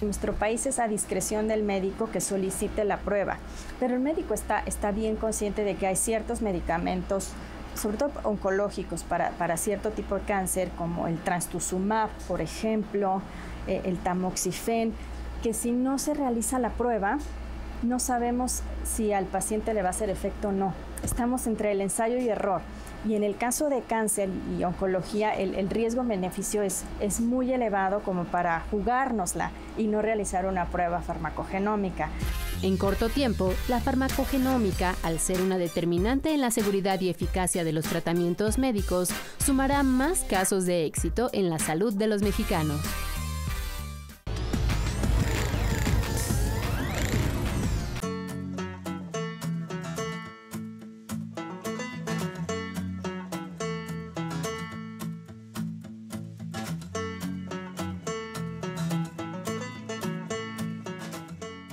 En 0.02 0.08
nuestro 0.08 0.34
país 0.34 0.66
es 0.66 0.78
a 0.78 0.86
discreción 0.86 1.48
del 1.48 1.62
médico 1.62 2.10
que 2.10 2.20
solicite 2.20 2.84
la 2.84 2.98
prueba, 2.98 3.38
pero 3.80 3.94
el 3.94 4.00
médico 4.00 4.34
está, 4.34 4.58
está 4.66 4.90
bien 4.90 5.16
consciente 5.16 5.64
de 5.64 5.76
que 5.76 5.86
hay 5.86 5.96
ciertos 5.96 6.42
medicamentos, 6.42 7.30
sobre 7.74 7.96
todo 7.96 8.12
oncológicos, 8.22 9.02
para, 9.02 9.30
para 9.30 9.56
cierto 9.56 9.88
tipo 9.92 10.16
de 10.16 10.26
cáncer, 10.26 10.68
como 10.76 11.08
el 11.08 11.16
trastuzumab, 11.16 12.10
por 12.28 12.42
ejemplo, 12.42 13.22
eh, 13.66 13.80
el 13.84 13.96
tamoxifen, 13.96 14.92
que 15.42 15.54
si 15.54 15.72
no 15.72 15.98
se 15.98 16.12
realiza 16.12 16.58
la 16.58 16.68
prueba, 16.68 17.16
no 17.82 17.98
sabemos 17.98 18.62
si 18.84 19.12
al 19.12 19.26
paciente 19.26 19.74
le 19.74 19.82
va 19.82 19.88
a 19.88 19.90
hacer 19.90 20.10
efecto 20.10 20.48
o 20.48 20.52
no. 20.52 20.74
Estamos 21.02 21.46
entre 21.46 21.72
el 21.72 21.80
ensayo 21.80 22.18
y 22.18 22.28
error. 22.28 22.60
Y 23.06 23.14
en 23.14 23.22
el 23.22 23.36
caso 23.36 23.68
de 23.68 23.82
cáncer 23.82 24.28
y 24.58 24.64
oncología, 24.64 25.32
el, 25.34 25.70
riesgo-beneficio 25.70 26.62
es, 26.62 26.84
es 27.00 27.20
muy 27.20 27.52
elevado 27.52 28.00
como 28.00 28.24
para 28.24 28.64
jugárnosla 28.70 29.52
y 29.78 29.86
no 29.86 30.02
realizar 30.02 30.46
una 30.46 30.66
prueba 30.66 31.00
farmacogenómica. 31.02 32.08
En 32.62 32.76
corto 32.76 33.08
tiempo, 33.08 33.52
la 33.68 33.80
farmacogenómica, 33.80 34.96
al 35.02 35.20
ser 35.20 35.40
una 35.40 35.58
determinante 35.58 36.34
en 36.34 36.40
la 36.40 36.50
seguridad 36.50 37.00
y 37.00 37.10
eficacia 37.10 37.62
de 37.62 37.72
los 37.72 37.84
tratamientos 37.84 38.58
médicos, 38.58 39.10
sumará 39.44 39.82
más 39.82 40.24
casos 40.24 40.64
de 40.64 40.86
éxito 40.86 41.30
en 41.32 41.48
la 41.50 41.58
salud 41.58 41.92
de 41.94 42.08
los 42.08 42.22
mexicanos. 42.22 42.80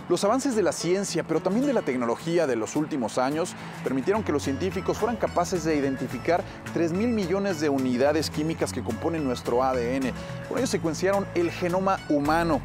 Los 0.09 0.23
avances 0.25 0.55
de 0.55 0.63
la 0.63 0.73
ciencia, 0.73 1.23
pero 1.23 1.39
también 1.39 1.65
de 1.65 1.71
la 1.71 1.81
tecnología 1.81 2.45
de 2.45 2.57
los 2.57 2.75
últimos 2.75 3.17
años, 3.17 3.55
permitieron 3.85 4.21
que 4.21 4.33
los 4.33 4.43
científicos 4.43 4.97
fueran 4.97 5.15
capaces 5.15 5.63
de 5.63 5.77
identificar 5.77 6.43
3 6.73 6.91
mil 6.91 7.07
millones 7.07 7.61
de 7.61 7.69
unidades 7.69 8.29
químicas 8.29 8.73
que 8.73 8.83
componen 8.83 9.23
nuestro 9.23 9.63
ADN. 9.63 10.11
Con 10.49 10.57
ello 10.57 10.67
secuenciaron 10.67 11.25
el 11.35 11.51
genoma 11.51 11.99
humano. 12.09 12.59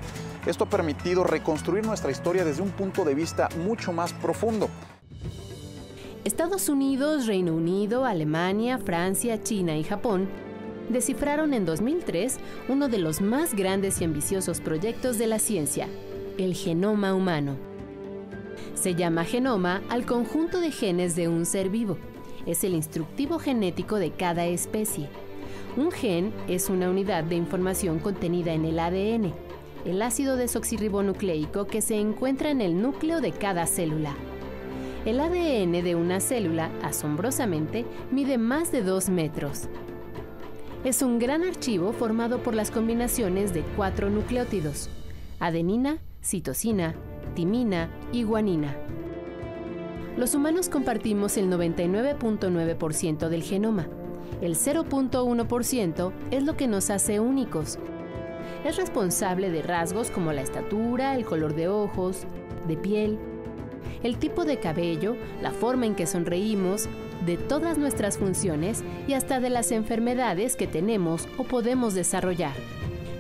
Esto 0.47 0.64
ha 0.64 0.68
permitido 0.68 1.23
reconstruir 1.23 1.87
nuestra 1.87 2.11
historia 2.11 2.45
desde 2.45 2.62
un 2.62 2.71
punto 2.71 3.04
de 3.04 3.14
vista 3.14 3.49
mucho 3.64 3.92
más 3.92 4.12
profundo. 4.14 4.68
Estados 6.25 6.68
Unidos, 6.68 7.26
Reino 7.26 7.54
Unido, 7.54 8.04
Alemania, 8.04 8.78
Francia, 8.78 9.40
China 9.42 9.76
y 9.76 9.85
Japón 9.85 10.28
descifraron 10.88 11.54
en 11.54 11.64
2003 11.64 12.38
uno 12.68 12.88
de 12.88 12.99
los 12.99 13.21
más 13.21 13.54
grandes 13.54 14.00
y 14.00 14.04
ambiciosos 14.04 14.61
proyectos 14.61 15.18
de 15.18 15.26
la 15.26 15.38
ciencia, 15.38 15.87
el 16.38 16.54
genoma 16.54 17.14
humano. 17.14 17.57
Se 18.75 18.95
llama 18.95 19.25
genoma 19.25 19.83
al 19.88 20.07
conjunto 20.07 20.61
de 20.61 20.71
genes 20.71 21.16
de 21.16 21.26
un 21.26 21.45
ser 21.45 21.68
vivo. 21.68 21.99
Es 22.47 22.62
el 22.62 22.75
instructivo 22.75 23.40
genético 23.40 23.97
de 23.97 24.12
cada 24.12 24.47
especie. 24.47 25.09
Un 25.76 25.90
gen 25.90 26.33
es 26.47 26.71
una 26.71 26.88
unidad 26.88 27.25
de 27.25 27.35
información 27.35 27.99
contenida 27.99 28.52
en 28.52 28.64
el 28.64 28.78
ADN, 28.78 29.33
el 29.85 30.00
ácido 30.00 30.37
desoxirribonucleico 30.37 31.66
que 31.66 31.83
se 31.83 31.97
encuentra 31.99 32.50
en 32.50 32.61
el 32.61 32.80
núcleo 32.80 33.21
de 33.21 33.33
cada 33.33 33.66
célula. 33.66 34.14
El 35.04 35.21
ADN 35.21 35.83
de 35.83 35.95
una 35.97 36.21
célula, 36.21 36.71
asombrosamente, 36.83 37.85
mide 38.12 38.38
más 38.38 38.71
de 38.71 38.83
2 38.83 39.09
metros. 39.09 39.68
Es 40.85 41.02
un 41.02 41.18
gran 41.18 41.42
archivo 41.42 41.92
formado 41.92 42.42
por 42.42 42.54
las 42.54 42.71
combinaciones 42.71 43.52
de 43.52 43.62
cuatro 43.76 44.11
nucleótidos, 44.11 44.88
adenina, 45.40 45.99
citosina, 46.23 46.95
timina 47.35 47.91
y 48.13 48.23
guanina. 48.23 48.77
Los 50.17 50.35
humanos 50.35 50.69
compartimos 50.69 51.37
el 51.37 51.49
99.9% 51.51 53.29
del 53.29 53.43
genoma. 53.43 53.87
El 54.41 54.57
0.1% 54.57 56.13
es 56.31 56.43
lo 56.43 56.57
que 56.57 56.67
nos 56.67 56.91
hace 56.91 57.21
únicos. 57.21 57.79
Es 58.65 58.77
responsable 58.77 59.51
de 59.51 59.63
rasgos 59.63 60.11
como 60.11 60.33
la 60.33 60.43
estatura, 60.43 61.15
el 61.15 61.25
color 61.25 61.55
de 61.55 61.69
ojos, 61.69 62.25
de 62.67 62.77
piel, 62.77 63.19
el 64.03 64.19
tipo 64.19 64.45
de 64.45 64.59
cabello, 64.59 65.17
la 65.43 65.53
forma 65.53 65.87
en 65.87 65.95
que 65.95 66.07
sonreímos, 66.07 66.89
de 67.25 67.37
todas 67.37 67.79
nuestras 67.79 68.19
funciones 68.19 68.85
y 69.07 69.15
hasta 69.15 69.41
de 69.41 69.51
las 69.51 69.73
enfermedades 69.73 70.57
que 70.57 70.67
tenemos 70.67 71.29
o 71.37 71.45
podemos 71.45 71.95
desarrollar. 71.95 72.55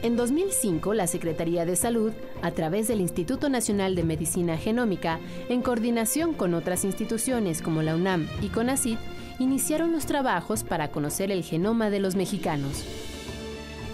En 0.00 0.16
2005, 0.16 0.94
la 0.94 1.08
Secretaría 1.08 1.66
de 1.66 1.74
Salud, 1.74 2.12
a 2.40 2.52
través 2.52 2.86
del 2.86 3.00
Instituto 3.00 3.48
Nacional 3.48 3.96
de 3.96 4.04
Medicina 4.04 4.56
Genómica, 4.56 5.18
en 5.48 5.60
coordinación 5.60 6.34
con 6.34 6.54
otras 6.54 6.84
instituciones 6.84 7.62
como 7.62 7.82
la 7.82 7.96
UNAM 7.96 8.28
y 8.40 8.48
CONACYT, 8.48 8.98
iniciaron 9.40 9.90
los 9.90 10.06
trabajos 10.06 10.62
para 10.62 10.92
conocer 10.92 11.32
el 11.32 11.42
genoma 11.42 11.90
de 11.90 11.98
los 11.98 12.14
mexicanos. 12.14 12.84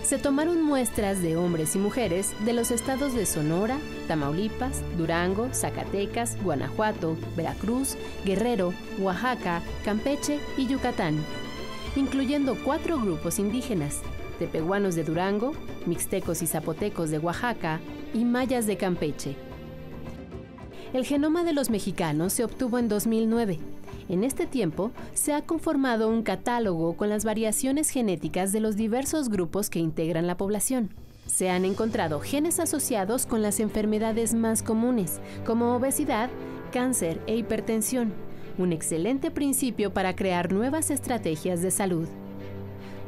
Se 0.02 0.18
tomaron 0.18 0.60
muestras 0.60 1.22
de 1.22 1.36
hombres 1.36 1.74
y 1.74 1.78
mujeres 1.78 2.34
de 2.44 2.52
los 2.52 2.70
estados 2.70 3.14
de 3.14 3.24
Sonora, 3.24 3.78
Tamaulipas, 4.06 4.82
Durango, 4.98 5.48
Zacatecas, 5.54 6.36
Guanajuato, 6.42 7.16
Veracruz, 7.34 7.96
Guerrero, 8.26 8.74
Oaxaca, 8.98 9.62
Campeche 9.86 10.38
y 10.58 10.66
Yucatán, 10.66 11.16
incluyendo 11.96 12.58
cuatro 12.62 13.00
grupos 13.00 13.38
indígenas, 13.38 14.02
tepehuanos 14.38 14.94
de 14.94 15.04
Durango, 15.04 15.52
mixtecos 15.86 16.42
y 16.42 16.46
zapotecos 16.46 17.10
de 17.10 17.18
Oaxaca 17.18 17.80
y 18.12 18.24
mayas 18.24 18.66
de 18.66 18.76
Campeche. 18.76 19.36
El 20.92 21.04
genoma 21.04 21.42
de 21.42 21.52
los 21.52 21.70
mexicanos 21.70 22.32
se 22.32 22.44
obtuvo 22.44 22.78
en 22.78 22.88
2009. 22.88 23.58
En 24.08 24.22
este 24.22 24.46
tiempo 24.46 24.92
se 25.12 25.32
ha 25.32 25.42
conformado 25.42 26.08
un 26.08 26.22
catálogo 26.22 26.96
con 26.96 27.08
las 27.08 27.24
variaciones 27.24 27.88
genéticas 27.88 28.52
de 28.52 28.60
los 28.60 28.76
diversos 28.76 29.28
grupos 29.28 29.70
que 29.70 29.78
integran 29.78 30.26
la 30.26 30.36
población. 30.36 30.90
Se 31.26 31.50
han 31.50 31.64
encontrado 31.64 32.20
genes 32.20 32.60
asociados 32.60 33.26
con 33.26 33.42
las 33.42 33.60
enfermedades 33.60 34.34
más 34.34 34.62
comunes, 34.62 35.20
como 35.46 35.74
obesidad, 35.74 36.28
cáncer 36.70 37.20
e 37.26 37.36
hipertensión, 37.36 38.12
un 38.58 38.72
excelente 38.72 39.30
principio 39.30 39.92
para 39.92 40.14
crear 40.14 40.52
nuevas 40.52 40.90
estrategias 40.90 41.62
de 41.62 41.70
salud. 41.70 42.08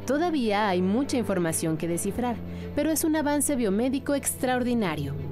Todavía 0.07 0.69
hay 0.69 0.81
mucha 0.81 1.17
información 1.17 1.75
que 1.75 1.89
descifrar, 1.89 2.37
pero 2.73 2.89
es 2.91 3.03
un 3.03 3.17
avance 3.17 3.57
biomédico 3.57 4.15
extraordinario. 4.15 5.26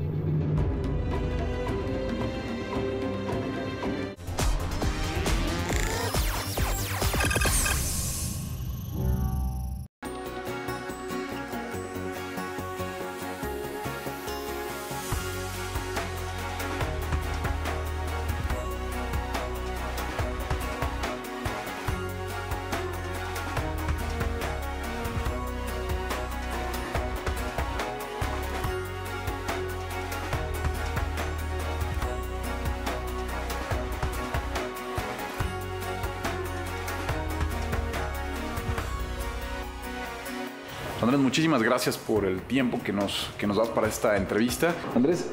Andrés, 41.01 41.19
muchísimas 41.19 41.61
gracias 41.61 41.97
por 41.97 42.23
el 42.25 42.41
tiempo 42.41 42.79
que 42.81 42.93
nos, 42.93 43.29
que 43.37 43.45
nos 43.45 43.57
das 43.57 43.67
para 43.67 43.87
esta 43.87 44.15
entrevista. 44.15 44.73
Andrés, 44.95 45.27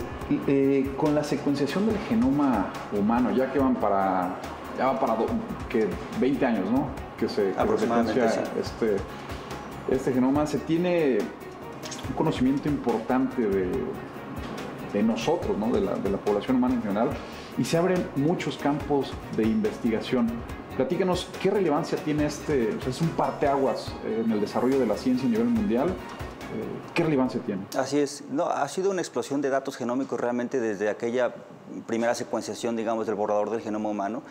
eh, 0.48 0.90
con 0.96 1.14
la 1.14 1.22
secuenciación 1.22 1.86
del 1.86 1.98
genoma 2.08 2.72
humano, 2.92 3.30
ya 3.30 3.52
que 3.52 3.60
van 3.60 3.76
para, 3.76 4.40
ya 4.76 4.86
va 4.86 4.98
para 4.98 5.16
que 5.68 5.88
20 6.20 6.46
años, 6.46 6.70
¿no? 6.70 6.88
Que 7.16 7.28
se, 7.28 7.52
que 7.52 7.78
se 7.78 7.78
secuencia 7.78 8.44
este, 8.60 8.96
este 9.88 10.12
genoma, 10.12 10.46
se 10.46 10.58
tiene 10.58 11.18
un 12.08 12.14
conocimiento 12.16 12.68
importante 12.68 13.42
de, 13.42 13.68
de 14.92 15.02
nosotros, 15.02 15.56
¿no? 15.56 15.68
de, 15.68 15.80
la, 15.80 15.94
de 15.94 16.10
la 16.10 16.18
población 16.18 16.56
humana 16.56 16.74
en 16.74 16.82
general, 16.82 17.10
y 17.56 17.64
se 17.64 17.76
abren 17.76 18.04
muchos 18.16 18.56
campos 18.56 19.12
de 19.36 19.44
investigación. 19.44 20.28
Platícanos 20.76 21.28
qué 21.42 21.50
relevancia 21.50 21.98
tiene 21.98 22.26
este, 22.26 22.74
o 22.76 22.80
sea, 22.80 22.90
es 22.90 23.00
un 23.00 23.10
parteaguas 23.10 23.92
en 24.06 24.30
el 24.32 24.40
desarrollo 24.40 24.78
de 24.78 24.86
la 24.86 24.96
ciencia 24.96 25.26
a 25.28 25.30
nivel 25.30 25.48
mundial. 25.48 25.88
Eh, 25.88 25.92
¿Qué 26.94 27.02
relevancia 27.02 27.40
tiene? 27.40 27.62
Así 27.78 27.98
es, 27.98 28.24
no, 28.30 28.46
ha 28.46 28.66
sido 28.68 28.90
una 28.90 29.00
explosión 29.00 29.40
de 29.40 29.48
datos 29.48 29.76
genómicos 29.76 30.20
realmente 30.20 30.60
desde 30.60 30.88
aquella 30.90 31.34
primera 31.86 32.14
secuenciación, 32.14 32.76
digamos, 32.76 33.06
del 33.06 33.14
borrador 33.14 33.50
del 33.50 33.60
genoma 33.60 33.88
humano. 33.88 34.22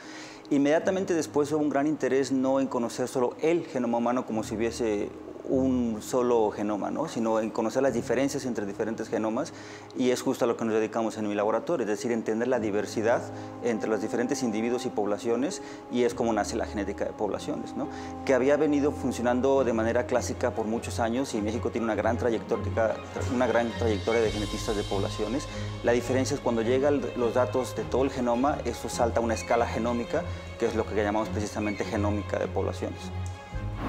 Inmediatamente 0.51 1.13
después 1.13 1.51
hubo 1.51 1.61
un 1.61 1.69
gran 1.69 1.87
interés 1.87 2.31
no 2.31 2.59
en 2.59 2.67
conocer 2.67 3.07
solo 3.07 3.35
el 3.41 3.65
genoma 3.65 3.99
humano 3.99 4.25
como 4.25 4.43
si 4.43 4.55
hubiese 4.55 5.09
un 5.49 5.99
solo 6.01 6.51
genoma, 6.51 6.91
¿no? 6.91 7.07
sino 7.07 7.39
en 7.39 7.49
conocer 7.49 7.83
las 7.83 7.93
diferencias 7.93 8.45
entre 8.45 8.65
diferentes 8.65 9.09
genomas 9.09 9.53
y 9.97 10.11
es 10.11 10.21
justo 10.21 10.45
a 10.45 10.47
lo 10.47 10.57
que 10.57 10.65
nos 10.65 10.73
dedicamos 10.73 11.17
en 11.17 11.27
mi 11.27 11.35
laboratorio, 11.35 11.85
es 11.85 11.89
decir, 11.89 12.11
entender 12.11 12.47
la 12.47 12.59
diversidad 12.59 13.21
entre 13.63 13.89
los 13.89 14.01
diferentes 14.01 14.43
individuos 14.43 14.85
y 14.85 14.89
poblaciones 14.89 15.61
y 15.91 16.03
es 16.03 16.13
como 16.13 16.33
nace 16.33 16.55
la 16.55 16.65
genética 16.65 17.05
de 17.05 17.11
poblaciones, 17.11 17.75
¿no? 17.75 17.87
que 18.25 18.33
había 18.33 18.57
venido 18.57 18.91
funcionando 18.91 19.63
de 19.63 19.73
manera 19.73 20.05
clásica 20.05 20.51
por 20.51 20.65
muchos 20.65 20.99
años 20.99 21.33
y 21.33 21.41
México 21.41 21.69
tiene 21.71 21.85
una 21.85 21.95
gran 21.95 22.17
trayectoria, 22.17 22.95
una 23.33 23.47
gran 23.47 23.71
trayectoria 23.71 24.21
de 24.21 24.31
genetistas 24.31 24.75
de 24.75 24.83
poblaciones. 24.83 25.47
La 25.83 25.91
diferencia 25.91 26.35
es 26.35 26.41
cuando 26.41 26.61
llegan 26.61 27.01
los 27.17 27.33
datos 27.33 27.75
de 27.75 27.83
todo 27.83 28.03
el 28.03 28.11
genoma, 28.11 28.57
eso 28.65 28.89
salta 28.89 29.19
a 29.19 29.23
una 29.23 29.33
escala 29.33 29.65
genómica, 29.65 30.23
que 30.59 30.67
es 30.67 30.75
lo 30.75 30.85
que 30.85 30.95
llamamos 30.95 31.29
precisamente 31.29 31.83
genómica 31.83 32.37
de 32.39 32.47
poblaciones 32.47 32.99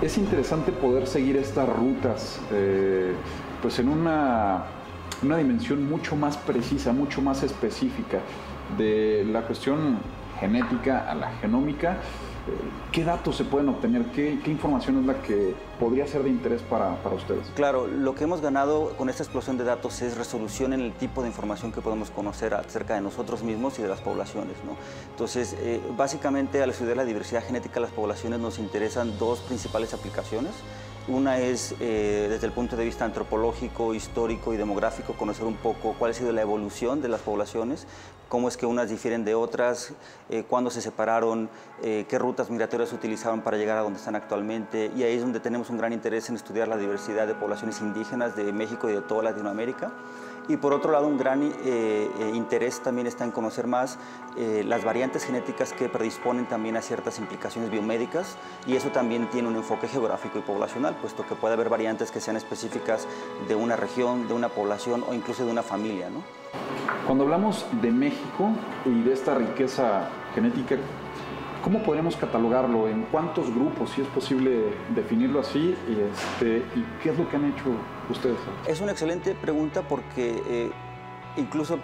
es 0.00 0.18
interesante 0.18 0.72
poder 0.72 1.06
seguir 1.06 1.36
estas 1.36 1.68
rutas 1.68 2.40
eh, 2.50 3.12
pues 3.60 3.78
en 3.78 3.88
una, 3.88 4.64
una, 5.22 5.36
dimensión 5.36 5.88
mucho 5.88 6.16
más 6.16 6.36
precisa, 6.36 6.92
mucho 6.92 7.22
más 7.22 7.42
específica 7.42 8.20
de 8.76 9.24
la 9.30 9.42
cuestión 9.42 9.98
genética 10.40 11.08
a 11.08 11.14
la 11.14 11.30
genómica. 11.40 11.98
¿Qué 12.90 13.04
datos 13.04 13.36
se 13.36 13.44
pueden 13.44 13.68
obtener? 13.68 14.04
¿Qué, 14.06 14.38
¿Qué, 14.44 14.50
información 14.50 14.98
es 14.98 15.06
la 15.06 15.22
que 15.22 15.54
podría 15.78 16.06
ser 16.06 16.24
de 16.24 16.30
interés 16.30 16.60
para, 16.62 17.02
para, 17.02 17.14
ustedes? 17.14 17.50
Claro, 17.54 17.86
lo 17.86 18.14
que 18.14 18.24
hemos 18.24 18.40
ganado 18.40 18.94
con 18.98 19.08
esta 19.08 19.22
explosión 19.22 19.56
de 19.56 19.64
datos 19.64 20.02
es 20.02 20.16
resolución 20.16 20.72
en 20.72 20.80
el 20.80 20.92
tipo 20.92 21.22
de 21.22 21.28
información 21.28 21.72
que 21.72 21.80
podemos 21.80 22.10
conocer 22.10 22.52
acerca 22.54 22.94
de 22.94 23.00
nosotros 23.00 23.42
mismos 23.42 23.78
y 23.78 23.82
de 23.82 23.88
las 23.88 24.00
poblaciones. 24.00 24.56
¿no? 24.66 24.76
Entonces, 25.10 25.56
eh, 25.60 25.80
básicamente 25.96 26.62
al 26.62 26.70
estudiar 26.70 26.96
la 26.96 27.04
diversidad 27.04 27.44
genética 27.44 27.74
de 27.74 27.82
las 27.82 27.92
poblaciones 27.92 28.40
nos 28.40 28.58
interesan 28.58 29.16
dos 29.18 29.40
principales 29.40 29.94
aplicaciones. 29.94 30.52
Una 31.08 31.38
es 31.38 31.74
eh, 31.80 32.28
desde 32.30 32.46
el 32.46 32.52
punto 32.52 32.76
de 32.76 32.84
vista 32.84 33.04
antropológico, 33.04 33.92
histórico 33.92 34.54
y 34.54 34.56
demográfico, 34.56 35.14
conocer 35.14 35.44
un 35.44 35.56
poco 35.56 35.96
cuál 35.98 36.12
ha 36.12 36.14
sido 36.14 36.30
la 36.30 36.42
evolución 36.42 37.02
de 37.02 37.08
las 37.08 37.22
poblaciones, 37.22 37.88
cómo 38.28 38.46
es 38.46 38.56
que 38.56 38.66
unas 38.66 38.88
difieren 38.88 39.24
de 39.24 39.34
otras, 39.34 39.94
eh, 40.30 40.44
cuándo 40.48 40.70
se 40.70 40.80
separaron, 40.80 41.50
eh, 41.82 42.06
qué 42.08 42.20
rutas 42.20 42.50
migratorias 42.50 42.92
utilizaron 42.92 43.40
para 43.40 43.56
llegar 43.56 43.78
a 43.78 43.80
donde 43.80 43.98
están 43.98 44.14
actualmente. 44.14 44.92
Y 44.96 45.02
ahí 45.02 45.16
es 45.16 45.22
donde 45.22 45.40
tenemos 45.40 45.70
un 45.70 45.78
gran 45.78 45.92
interés 45.92 46.28
en 46.28 46.36
estudiar 46.36 46.68
la 46.68 46.76
diversidad 46.76 47.26
de 47.26 47.34
poblaciones 47.34 47.80
indígenas 47.80 48.36
de 48.36 48.52
México 48.52 48.88
y 48.88 48.92
de 48.92 49.00
toda 49.00 49.24
Latinoamérica. 49.24 49.90
Y 50.48 50.56
por 50.56 50.72
otro 50.72 50.90
lado, 50.92 51.06
un 51.06 51.18
gran 51.18 51.42
eh, 51.42 51.52
eh, 51.64 52.10
interés 52.34 52.80
también 52.80 53.06
está 53.06 53.24
en 53.24 53.30
conocer 53.30 53.66
más 53.66 53.98
eh, 54.36 54.64
las 54.66 54.84
variantes 54.84 55.24
genéticas 55.24 55.72
que 55.72 55.88
predisponen 55.88 56.46
también 56.46 56.76
a 56.76 56.82
ciertas 56.82 57.18
implicaciones 57.18 57.70
biomédicas 57.70 58.36
y 58.66 58.74
eso 58.74 58.88
también 58.88 59.30
tiene 59.30 59.48
un 59.48 59.56
enfoque 59.56 59.86
geográfico 59.86 60.38
y 60.38 60.42
poblacional, 60.42 60.96
puesto 60.96 61.24
que 61.26 61.36
puede 61.36 61.54
haber 61.54 61.68
variantes 61.68 62.10
que 62.10 62.20
sean 62.20 62.36
específicas 62.36 63.06
de 63.46 63.54
una 63.54 63.76
región, 63.76 64.26
de 64.26 64.34
una 64.34 64.48
población 64.48 65.04
o 65.08 65.14
incluso 65.14 65.44
de 65.44 65.52
una 65.52 65.62
familia. 65.62 66.10
¿no? 66.10 66.22
Cuando 67.06 67.24
hablamos 67.24 67.64
de 67.80 67.90
México 67.90 68.50
y 68.84 69.02
de 69.02 69.12
esta 69.12 69.34
riqueza 69.34 70.08
genética, 70.34 70.76
¿Cómo 71.62 71.80
podríamos 71.84 72.16
catalogarlo? 72.16 72.88
¿En 72.88 73.02
cuántos 73.02 73.48
grupos? 73.54 73.90
Si 73.90 74.00
es 74.00 74.08
posible 74.08 74.74
definirlo 74.96 75.38
así. 75.38 75.76
Y, 75.88 75.92
este, 75.92 76.56
¿y 76.74 76.84
qué 77.00 77.10
es 77.10 77.18
lo 77.18 77.28
que 77.28 77.36
han 77.36 77.44
hecho 77.44 77.70
Es 78.66 78.80
una 78.80 78.92
excelente 78.92 79.34
pregunta 79.34 79.82
porque 79.82 80.42
eh, 80.46 80.70
incluso 81.36 81.78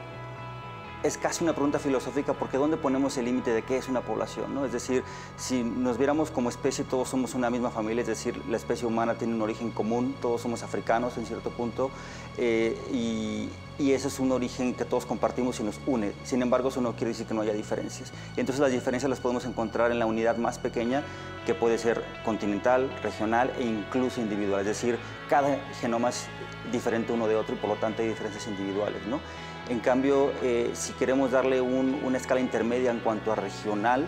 es 1.02 1.16
casi 1.16 1.44
una 1.44 1.52
pregunta 1.52 1.78
filosófica 1.78 2.32
porque 2.32 2.56
¿dónde 2.56 2.76
ponemos 2.76 3.16
el 3.18 3.26
límite 3.26 3.52
de 3.52 3.62
qué 3.62 3.76
es 3.76 3.88
una 3.88 4.00
población? 4.00 4.54
¿no? 4.54 4.64
Es 4.64 4.72
decir, 4.72 5.04
si 5.36 5.62
nos 5.62 5.96
viéramos 5.96 6.30
como 6.30 6.48
especie, 6.48 6.84
todos 6.84 7.08
somos 7.08 7.34
una 7.34 7.50
misma 7.50 7.70
familia, 7.70 8.02
es 8.02 8.08
decir, 8.08 8.42
la 8.48 8.56
especie 8.56 8.86
humana 8.86 9.14
tiene 9.14 9.34
un 9.34 9.42
origen 9.42 9.70
común, 9.70 10.16
todos 10.20 10.40
somos 10.40 10.62
africanos 10.62 11.16
en 11.16 11.26
cierto 11.26 11.50
punto, 11.50 11.90
eh, 12.36 12.76
y, 12.92 13.48
y, 13.78 13.92
ese 13.92 14.08
es 14.08 14.18
un 14.18 14.32
origen 14.32 14.74
que 14.74 14.84
todos 14.84 15.06
compartimos 15.06 15.60
y 15.60 15.62
nos 15.62 15.80
une. 15.86 16.12
Sin 16.24 16.42
embargo, 16.42 16.68
eso 16.68 16.80
no 16.80 16.92
quiere 16.92 17.08
decir 17.08 17.26
que 17.26 17.34
no 17.34 17.42
haya 17.42 17.52
diferencias. 17.52 18.12
Y 18.36 18.40
entonces 18.40 18.60
las 18.60 18.72
diferencias 18.72 19.08
las 19.08 19.20
podemos 19.20 19.44
encontrar 19.44 19.90
en 19.90 19.98
la 19.98 20.06
unidad 20.06 20.36
más 20.36 20.58
pequeña, 20.58 21.02
que 21.46 21.54
puede 21.54 21.78
ser 21.78 22.02
continental, 22.24 22.90
regional 23.02 23.52
e 23.58 23.64
incluso 23.64 24.20
individual. 24.20 24.60
Es 24.60 24.66
decir, 24.66 24.98
cada 25.28 25.58
genoma 25.80 26.10
es 26.10 26.26
diferente 26.72 27.12
uno 27.12 27.26
de 27.26 27.36
otro 27.36 27.54
y 27.54 27.58
por 27.58 27.70
lo 27.70 27.76
tanto 27.76 28.02
hay 28.02 28.08
diferencias 28.08 28.46
individuales. 28.48 29.06
¿no? 29.06 29.20
En 29.68 29.80
cambio, 29.80 30.32
eh, 30.42 30.70
si 30.74 30.92
queremos 30.94 31.30
darle 31.30 31.60
una 31.60 32.16
escala 32.16 32.40
intermedia 32.40 32.90
en 32.90 33.00
cuanto 33.00 33.32
a 33.32 33.34
regional, 33.34 34.06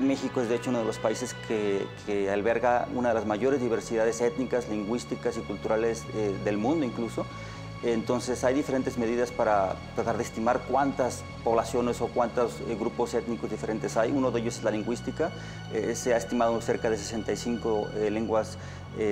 México 0.00 0.40
es 0.40 0.48
de 0.48 0.56
hecho 0.56 0.70
uno 0.70 0.80
de 0.80 0.84
los 0.84 0.98
países 0.98 1.34
que, 1.46 1.86
alberga 2.30 2.88
una 2.94 3.08
de 3.08 3.14
las 3.14 3.26
mayores 3.26 3.60
diversidades 3.60 4.20
étnicas, 4.20 4.68
lingüísticas 4.68 5.36
y 5.36 5.40
culturales 5.40 6.04
eh, 6.14 6.34
del 6.44 6.58
mundo 6.58 6.84
incluso. 6.84 7.26
Entonces 7.82 8.44
hay 8.44 8.54
diferentes 8.54 8.96
medidas 8.96 9.32
para 9.32 9.74
tratar 9.96 10.16
de 10.16 10.22
estimar 10.22 10.60
cuántas 10.68 11.24
poblaciones 11.42 12.00
o 12.00 12.06
cuántos 12.06 12.60
eh, 12.68 12.76
grupos 12.78 13.14
étnicos 13.14 13.50
diferentes 13.50 13.96
hay. 13.96 14.12
Uno 14.12 14.30
de 14.30 14.40
ellos 14.40 14.58
es 14.58 14.64
la 14.64 14.70
lingüística. 14.70 15.32
Eh, 15.72 15.94
se 15.96 16.14
ha 16.14 16.16
estimado 16.16 16.60
cerca 16.60 16.90
de 16.90 16.96
65 16.96 17.88
eh, 17.94 18.10
lenguas 18.10 18.56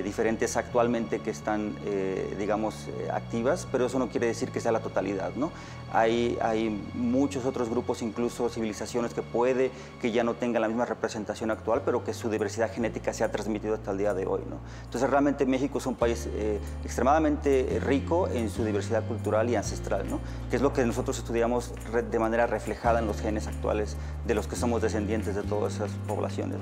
diferentes 0.04 0.56
actualmente 0.56 1.20
que 1.20 1.30
están, 1.30 1.74
digamos, 2.38 2.88
activas, 3.12 3.66
pero 3.70 3.86
eso 3.86 3.98
no 3.98 4.08
quiere 4.08 4.26
decir 4.26 4.50
que 4.50 4.60
sea 4.60 4.72
la 4.72 4.80
totalidad. 4.80 5.32
¿no? 5.36 5.50
Hay, 5.92 6.38
hay 6.42 6.70
muchos 6.94 7.44
otros 7.44 7.68
grupos, 7.68 8.02
incluso 8.02 8.48
civilizaciones 8.48 9.14
que 9.14 9.22
puede 9.22 9.70
que 10.00 10.12
ya 10.12 10.24
no 10.24 10.34
tengan 10.34 10.62
la 10.62 10.68
misma 10.68 10.84
representación 10.84 11.50
actual, 11.50 11.82
pero 11.84 12.04
que 12.04 12.14
su 12.14 12.30
diversidad 12.30 12.72
genética 12.72 13.12
se 13.12 13.24
ha 13.24 13.30
transmitido 13.30 13.74
hasta 13.74 13.90
el 13.90 13.98
día 13.98 14.14
de 14.14 14.26
hoy. 14.26 14.42
¿no? 14.48 14.56
Entonces 14.84 15.08
realmente 15.08 15.46
México 15.46 15.78
es 15.78 15.86
un 15.86 15.94
país 15.94 16.28
extremadamente 16.84 17.80
rico 17.84 18.28
en 18.28 18.50
su 18.50 18.64
diversidad 18.64 19.04
cultural 19.06 19.48
y 19.50 19.56
ancestral, 19.56 20.08
¿no? 20.08 20.20
que 20.50 20.56
es 20.56 20.62
lo 20.62 20.72
que 20.72 20.84
nosotros 20.84 21.18
estudiamos 21.18 21.72
de 22.10 22.18
manera 22.18 22.46
reflejada 22.46 23.00
en 23.00 23.06
los 23.06 23.20
genes 23.20 23.46
actuales 23.46 23.96
de 24.26 24.34
los 24.34 24.46
que 24.46 24.56
somos 24.56 24.82
descendientes 24.82 25.34
de 25.34 25.42
todas 25.42 25.74
esas 25.76 25.90
poblaciones. 26.06 26.58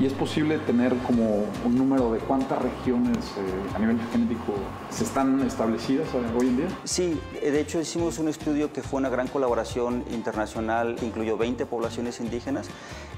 ¿Y 0.00 0.06
es 0.06 0.12
posible 0.12 0.58
tener 0.58 0.96
como 0.98 1.44
un 1.64 1.76
número 1.76 2.12
de 2.12 2.18
cuántas 2.18 2.57
regiones 2.58 3.18
eh, 3.36 3.74
a 3.74 3.78
nivel 3.78 3.98
genético 4.12 4.54
se 4.90 5.04
están 5.04 5.40
establecidas 5.42 6.08
hoy 6.14 6.48
en 6.48 6.56
día? 6.56 6.66
Sí, 6.84 7.20
eh, 7.40 7.50
de 7.50 7.60
hecho 7.60 7.80
hicimos 7.80 8.18
un 8.18 8.28
estudio 8.28 8.72
que 8.72 8.82
fue 8.82 8.98
una 8.98 9.08
gran 9.08 9.28
colaboración 9.28 10.04
internacional, 10.10 10.96
incluyó 11.02 11.36
20 11.36 11.66
poblaciones 11.66 12.20
indígenas 12.20 12.68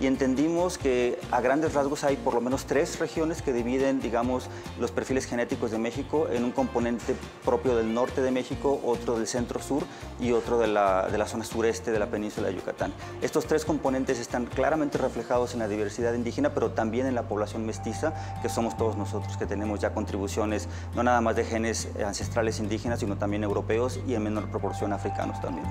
y 0.01 0.07
entendimos 0.07 0.79
que 0.79 1.19
a 1.31 1.41
grandes 1.41 1.75
rasgos 1.75 2.05
hay 2.05 2.17
por 2.17 2.35
lo 2.35 2.41
menos 2.41 2.65
tres 2.65 2.99
regiones 2.99 3.43
que 3.43 3.53
dividen, 3.53 4.01
digamos, 4.01 4.49
los 4.81 4.91
perfiles 4.91 5.27
genéticos 5.27 5.71
de 5.71 5.79
México 5.79 6.27
en 6.33 6.43
un 6.43 6.53
componente 6.53 7.15
propio 7.45 7.77
del 7.77 7.93
norte 7.93 8.23
de 8.23 8.31
México, 8.31 8.81
otro 8.83 9.19
del 9.19 9.27
centro-sur 9.27 9.85
y 10.19 10.33
otro 10.33 10.59
de 10.59 10.69
la, 10.69 11.09
de 11.09 11.19
la 11.19 11.27
zona 11.27 11.45
sureste 11.45 11.93
de 11.93 11.99
la 11.99 12.07
península 12.07 12.49
de 12.49 12.55
Yucatán. 12.55 12.93
Estos 13.21 13.45
tres 13.45 13.67
componentes 13.67 14.19
están 14.19 14.47
claramente 14.47 14.97
reflejados 14.97 15.53
en 15.53 15.61
la 15.61 15.69
diversidad 15.69 16.15
indígena, 16.15 16.55
pero 16.55 16.71
también 16.71 17.07
en 17.07 17.15
la 17.15 17.25
población 17.29 17.67
mestiza, 17.67 18.15
que 18.41 18.49
somos 18.49 18.77
todos 18.79 18.97
nosotros, 18.97 19.37
que 19.37 19.47
tenemos 19.47 19.81
ya 19.81 19.93
contribuciones 19.93 20.69
no 20.95 21.03
nada 21.03 21.21
más 21.21 21.37
de 21.37 21.45
genes 21.45 21.89
ancestrales 22.05 22.59
indígenas, 22.59 23.01
sino 23.01 23.17
también 23.19 23.45
europeos 23.45 24.01
y 24.07 24.15
en 24.15 24.23
menor 24.23 24.51
proporción 24.51 24.95
africanos 24.95 25.41
también. 25.43 25.67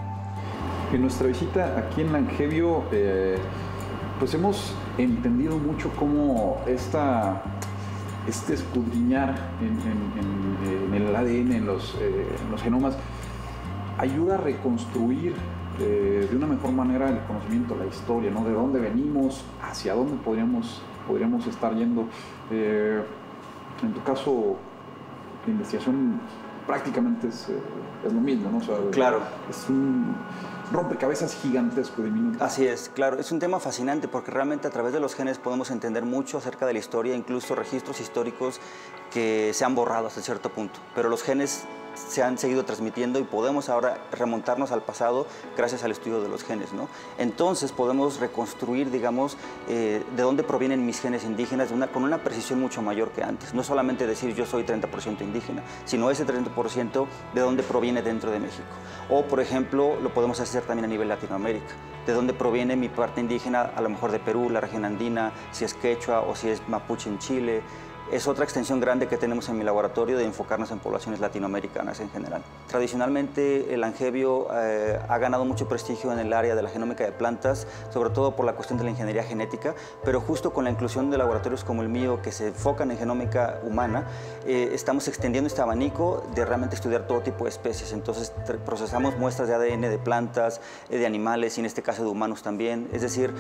En 0.92 1.02
nuestra 1.02 1.28
visita 1.28 1.78
aquí 1.78 2.02
en 2.02 2.12
Langevio, 2.12 2.84
eh, 2.92 3.38
pues 4.20 4.34
hemos 4.34 4.74
entendido 4.98 5.58
mucho 5.58 5.90
cómo 5.98 6.62
esta, 6.68 7.42
este 8.28 8.54
escudriñar 8.54 9.36
en, 9.62 10.94
el 10.94 11.16
ADN, 11.16 11.54
en 11.54 11.66
los, 11.66 11.96
eh, 12.02 12.28
en 12.44 12.52
los, 12.52 12.62
genomas, 12.62 12.98
ayuda 13.98 14.36
a 14.36 14.38
reconstruir 14.38 15.34
eh, 15.80 16.28
de 16.30 16.36
una 16.36 16.48
mejor 16.48 16.74
manera 16.74 17.10
el 17.10 17.20
conocimiento, 17.24 17.76
la 17.76 17.86
historia, 17.86 18.30
¿no? 18.30 18.44
De 18.44 18.52
dónde 18.52 18.80
venimos, 18.80 19.46
hacia 19.62 19.94
dónde 19.94 20.18
podríamos, 20.18 20.82
podríamos 21.08 21.48
estar 21.48 21.74
yendo. 21.74 22.06
Eh, 22.52 23.02
en 23.82 23.94
tu 23.94 24.04
caso, 24.04 24.58
la 25.46 25.54
investigación 25.54 26.20
prácticamente 26.68 27.30
es, 27.30 27.50
es 28.06 28.14
lo 28.14 28.20
mismo, 28.20 28.52
¿no? 28.52 28.92
claro. 28.92 29.22
Es 29.50 29.70
un 29.70 30.14
rompecabezas 30.72 31.36
gigantesco 31.36 32.02
de 32.02 32.12
minutos. 32.12 32.42
Así 32.42 32.66
es, 32.66 32.90
claro, 32.94 33.20
es 33.20 33.32
un 33.32 33.40
tema 33.40 33.60
fascinante 33.60 34.08
porque 34.08 34.32
realmente 34.32 34.68
a 34.68 34.72
través 34.72 34.94
de 34.94 35.00
los 35.00 35.16
genes 35.16 35.38
podemos 35.38 35.72
entender 35.72 36.06
mucho 36.06 36.38
acerca 36.38 36.66
de 36.66 36.74
la 36.74 36.80
historia, 36.80 37.16
incluso 37.16 37.56
registros 37.56 38.00
históricos 38.00 38.60
que 39.12 39.52
se 39.54 39.66
han 39.66 39.76
borrado 39.76 40.08
hasta 40.08 40.22
cierto 40.22 40.50
punto. 40.50 40.80
Pero 40.96 41.10
los 41.10 41.24
genes 41.24 41.66
se 42.08 42.24
han 42.24 42.38
seguido 42.38 42.66
transmitiendo 42.66 43.20
y 43.20 43.24
podemos 43.24 43.70
ahora 43.70 43.98
remontarnos 44.12 44.72
al 44.72 44.82
pasado 44.82 45.28
gracias 45.58 45.84
al 45.84 45.92
estudio 45.92 46.22
de 46.22 46.30
los 46.30 46.44
genes. 46.44 46.74
¿no? 46.74 46.88
Entonces 47.18 47.72
podemos 47.72 48.20
reconstruir, 48.20 48.92
digamos, 48.92 49.38
eh, 49.68 50.04
de 50.16 50.24
dónde 50.24 50.44
provienen 50.44 50.86
mis 50.86 51.02
genes 51.02 51.24
indígenas 51.24 51.70
con 51.94 52.04
una 52.04 52.24
precisión 52.24 52.60
mucho 52.60 52.82
mayor 52.82 53.12
que 53.12 53.24
antes. 53.24 53.54
No 53.54 53.64
solamente 53.64 54.08
decir 54.08 54.34
yo 54.36 54.46
soy 54.46 54.64
30% 54.64 55.22
indígena, 55.22 55.64
sino 55.86 56.10
ese 56.10 56.26
30% 56.26 57.08
de 57.34 57.42
dónde 57.42 57.64
proviene 57.64 58.02
dentro 58.02 58.32
de 58.32 58.40
México. 58.40 58.68
O, 59.10 59.24
por 59.24 59.40
ejemplo, 59.40 60.00
lo 60.00 60.14
podemos 60.14 60.40
hacer 60.40 60.64
también 60.64 60.86
a 60.86 60.88
nivel 60.88 61.08
Latinoamérica. 61.08 61.74
De 62.06 62.14
dónde 62.14 62.34
proviene 62.34 62.76
mi 62.76 62.90
parte 62.90 63.22
indígena, 63.22 63.62
a 63.62 63.82
lo 63.82 63.90
mejor 63.90 64.12
de 64.12 64.20
Perú, 64.20 64.50
la 64.50 64.62
región 64.62 64.86
andina, 64.86 65.32
si 65.52 65.66
es 65.66 65.74
quechua 65.74 66.22
o 66.22 66.36
si 66.36 66.50
es 66.50 66.68
mapuche 66.68 67.10
en 67.10 67.20
Chile, 67.20 67.62
es 68.12 68.28
otra 68.28 68.44
extensión 68.44 68.80
grande 68.80 69.08
que 69.08 69.18
tenemos 69.18 69.50
en 69.50 69.58
mi 69.58 69.64
laboratorio 69.64 70.18
de 70.18 70.26
enfocarnos 70.26 70.72
en 70.72 70.80
poblaciones 70.80 71.20
latinoamericanas 71.20 72.00
en 72.00 72.10
general. 72.10 72.42
Tradicionalmente 72.68 73.74
el 73.74 73.84
angevio 73.84 74.48
eh, 74.54 75.00
ha 75.08 75.18
ganado 75.18 75.46
mucho 75.46 75.68
prestigio 75.68 76.12
en 76.12 76.20
el 76.20 76.34
área 76.34 76.56
de 76.56 76.62
la 76.62 76.70
genómica 76.70 77.04
de 77.04 77.12
plantas, 77.12 77.68
sobre 77.94 78.10
todo 78.10 78.36
por 78.36 78.46
la 78.46 78.54
cuestión 78.54 78.78
de 78.80 78.86
la 78.86 78.92
ingeniería 78.92 79.24
genética, 79.24 79.76
pero 80.04 80.22
justo 80.22 80.54
con 80.54 80.64
la 80.64 80.72
inclusión 80.72 81.12
de 81.12 81.18
laboratorios 81.18 81.64
como 81.64 81.82
el 81.82 81.90
mío 81.90 82.22
que 82.22 82.32
se 82.32 82.48
enfocan 82.48 82.92
en 82.92 82.98
genómica 82.98 83.60
humana, 83.64 84.06
eh, 84.46 84.72
estamos 84.74 85.08
extendiendo 85.08 85.48
este 85.48 85.62
abanico 85.62 86.24
de 86.34 86.46
realmente 86.46 86.76
estudiar 86.76 87.08
todo 87.08 87.22
tipo 87.22 87.44
de 87.44 87.52
especies. 87.52 87.94
Entonces 87.94 88.34
procesamos 88.66 89.18
muestras 89.18 89.48
de 89.48 89.56
ADN 89.56 89.82
de 89.82 90.00
plantas, 90.00 90.62
eh, 90.90 90.98
de 90.98 91.06
animales 91.06 91.58
y 91.58 91.62
en 91.62 91.66
este 91.66 91.82
caso 91.82 92.04
de 92.04 92.10
humanos 92.10 92.42
también. 92.42 92.90
Es 92.92 93.02
decir, 93.02 93.34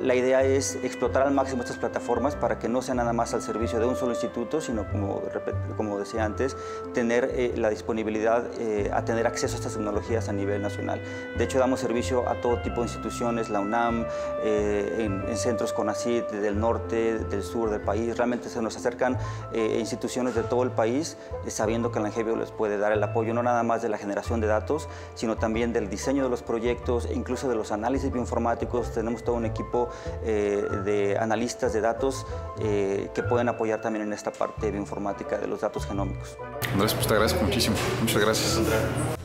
la 0.00 0.14
idea 0.14 0.42
es 0.42 0.76
explotar 0.76 1.22
al 1.22 1.34
máximo 1.34 1.62
estas 1.62 1.76
plataformas 1.76 2.36
para 2.36 2.58
que 2.58 2.68
no 2.68 2.80
sea 2.82 2.94
nada 2.94 3.12
más 3.12 3.34
al 3.34 3.42
servicio 3.52 3.80
de 3.80 3.86
un 3.86 3.96
solo 3.96 4.12
instituto, 4.12 4.60
sino 4.60 4.88
como, 4.88 5.22
como 5.76 5.98
decía 5.98 6.24
antes, 6.24 6.56
tener 6.94 7.30
eh, 7.34 7.52
la 7.56 7.68
disponibilidad 7.68 8.44
eh, 8.60 8.90
a 8.92 9.04
tener 9.04 9.26
acceso 9.26 9.56
a 9.56 9.58
estas 9.58 9.74
tecnologías 9.74 10.28
a 10.28 10.32
nivel 10.32 10.62
nacional. 10.62 11.02
De 11.36 11.44
hecho, 11.44 11.58
damos 11.58 11.80
servicio 11.80 12.28
a 12.28 12.40
todo 12.40 12.62
tipo 12.62 12.76
de 12.76 12.82
instituciones, 12.82 13.50
la 13.50 13.58
UNAM, 13.58 14.06
eh, 14.44 15.08
en, 15.28 15.36
centros 15.36 15.72
CONACYT 15.72 16.30
del 16.30 16.60
norte, 16.60 17.18
del 17.18 17.42
sur 17.42 17.70
del 17.70 17.80
país. 17.80 18.16
Realmente 18.16 18.48
se 18.50 18.60
nos 18.60 18.76
acercan 18.76 19.16
instituciones 19.54 20.34
de 20.34 20.42
todo 20.42 20.64
el 20.64 20.70
país, 20.70 21.16
sabiendo 21.46 21.90
que 21.90 21.98
el 21.98 22.04
Angevio 22.04 22.36
les 22.36 22.50
puede 22.50 22.76
dar 22.76 22.92
el 22.92 23.02
apoyo 23.02 23.32
no 23.32 23.42
nada 23.42 23.62
más 23.62 23.80
de 23.80 23.88
la 23.88 23.96
generación 23.96 24.40
de 24.40 24.48
datos, 24.48 24.88
sino 25.14 25.36
también 25.36 25.72
del 25.72 25.88
diseño 25.88 26.24
de 26.24 26.28
los 26.28 26.42
proyectos 26.42 27.08
incluso 27.10 27.48
de 27.48 27.54
los 27.54 27.72
análisis 27.72 28.12
bioinformáticos. 28.12 28.92
Tenemos 28.92 29.24
todo 29.24 29.36
un 29.36 29.46
equipo 29.46 29.88
de 30.24 31.16
analistas 31.18 31.72
de 31.72 31.80
datos 31.80 32.26
que 32.58 33.22
pueden 33.28 33.39
pueden 33.40 33.54
apoyar 33.54 33.80
también 33.80 34.04
en 34.04 34.12
esta 34.12 34.30
parte 34.30 34.70
bioinformática 34.70 35.38
de 35.38 35.46
los 35.46 35.62
datos 35.62 35.86
genómicos. 35.86 36.36
Andrés, 36.74 36.92
pues 36.92 37.06
te 37.06 37.14
agradezco 37.14 37.42
muchísimo. 37.42 37.76
Muchas 38.02 38.20
gracias. 38.20 39.19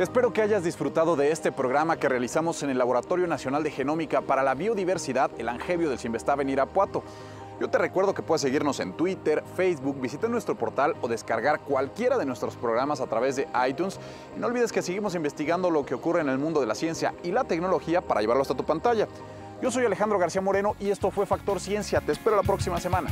Espero 0.00 0.32
que 0.32 0.40
hayas 0.40 0.64
disfrutado 0.64 1.14
de 1.14 1.30
este 1.30 1.52
programa 1.52 1.98
que 1.98 2.08
realizamos 2.08 2.62
en 2.62 2.70
el 2.70 2.78
Laboratorio 2.78 3.26
Nacional 3.26 3.62
de 3.62 3.70
Genómica 3.70 4.22
para 4.22 4.42
la 4.42 4.54
Biodiversidad, 4.54 5.30
el 5.36 5.46
Angevio 5.46 5.90
del 5.90 5.98
Sinvestave 5.98 6.42
en 6.42 6.48
Irapuato. 6.48 7.02
Yo 7.60 7.68
te 7.68 7.76
recuerdo 7.76 8.14
que 8.14 8.22
puedes 8.22 8.40
seguirnos 8.40 8.80
en 8.80 8.94
Twitter, 8.94 9.44
Facebook, 9.56 10.00
visitar 10.00 10.30
nuestro 10.30 10.54
portal 10.54 10.94
o 11.02 11.08
descargar 11.08 11.60
cualquiera 11.60 12.16
de 12.16 12.24
nuestros 12.24 12.56
programas 12.56 13.02
a 13.02 13.08
través 13.08 13.36
de 13.36 13.46
iTunes. 13.68 14.00
Y 14.34 14.40
no 14.40 14.46
olvides 14.46 14.72
que 14.72 14.80
seguimos 14.80 15.14
investigando 15.14 15.70
lo 15.70 15.84
que 15.84 15.96
ocurre 15.96 16.22
en 16.22 16.30
el 16.30 16.38
mundo 16.38 16.62
de 16.62 16.66
la 16.66 16.74
ciencia 16.74 17.12
y 17.22 17.30
la 17.30 17.44
tecnología 17.44 18.00
para 18.00 18.22
llevarlo 18.22 18.40
hasta 18.40 18.56
tu 18.56 18.64
pantalla. 18.64 19.06
Yo 19.60 19.70
soy 19.70 19.84
Alejandro 19.84 20.18
García 20.18 20.40
Moreno 20.40 20.76
y 20.80 20.88
esto 20.88 21.10
fue 21.10 21.26
Factor 21.26 21.60
Ciencia. 21.60 22.00
Te 22.00 22.12
espero 22.12 22.36
la 22.36 22.42
próxima 22.42 22.80
semana. 22.80 23.10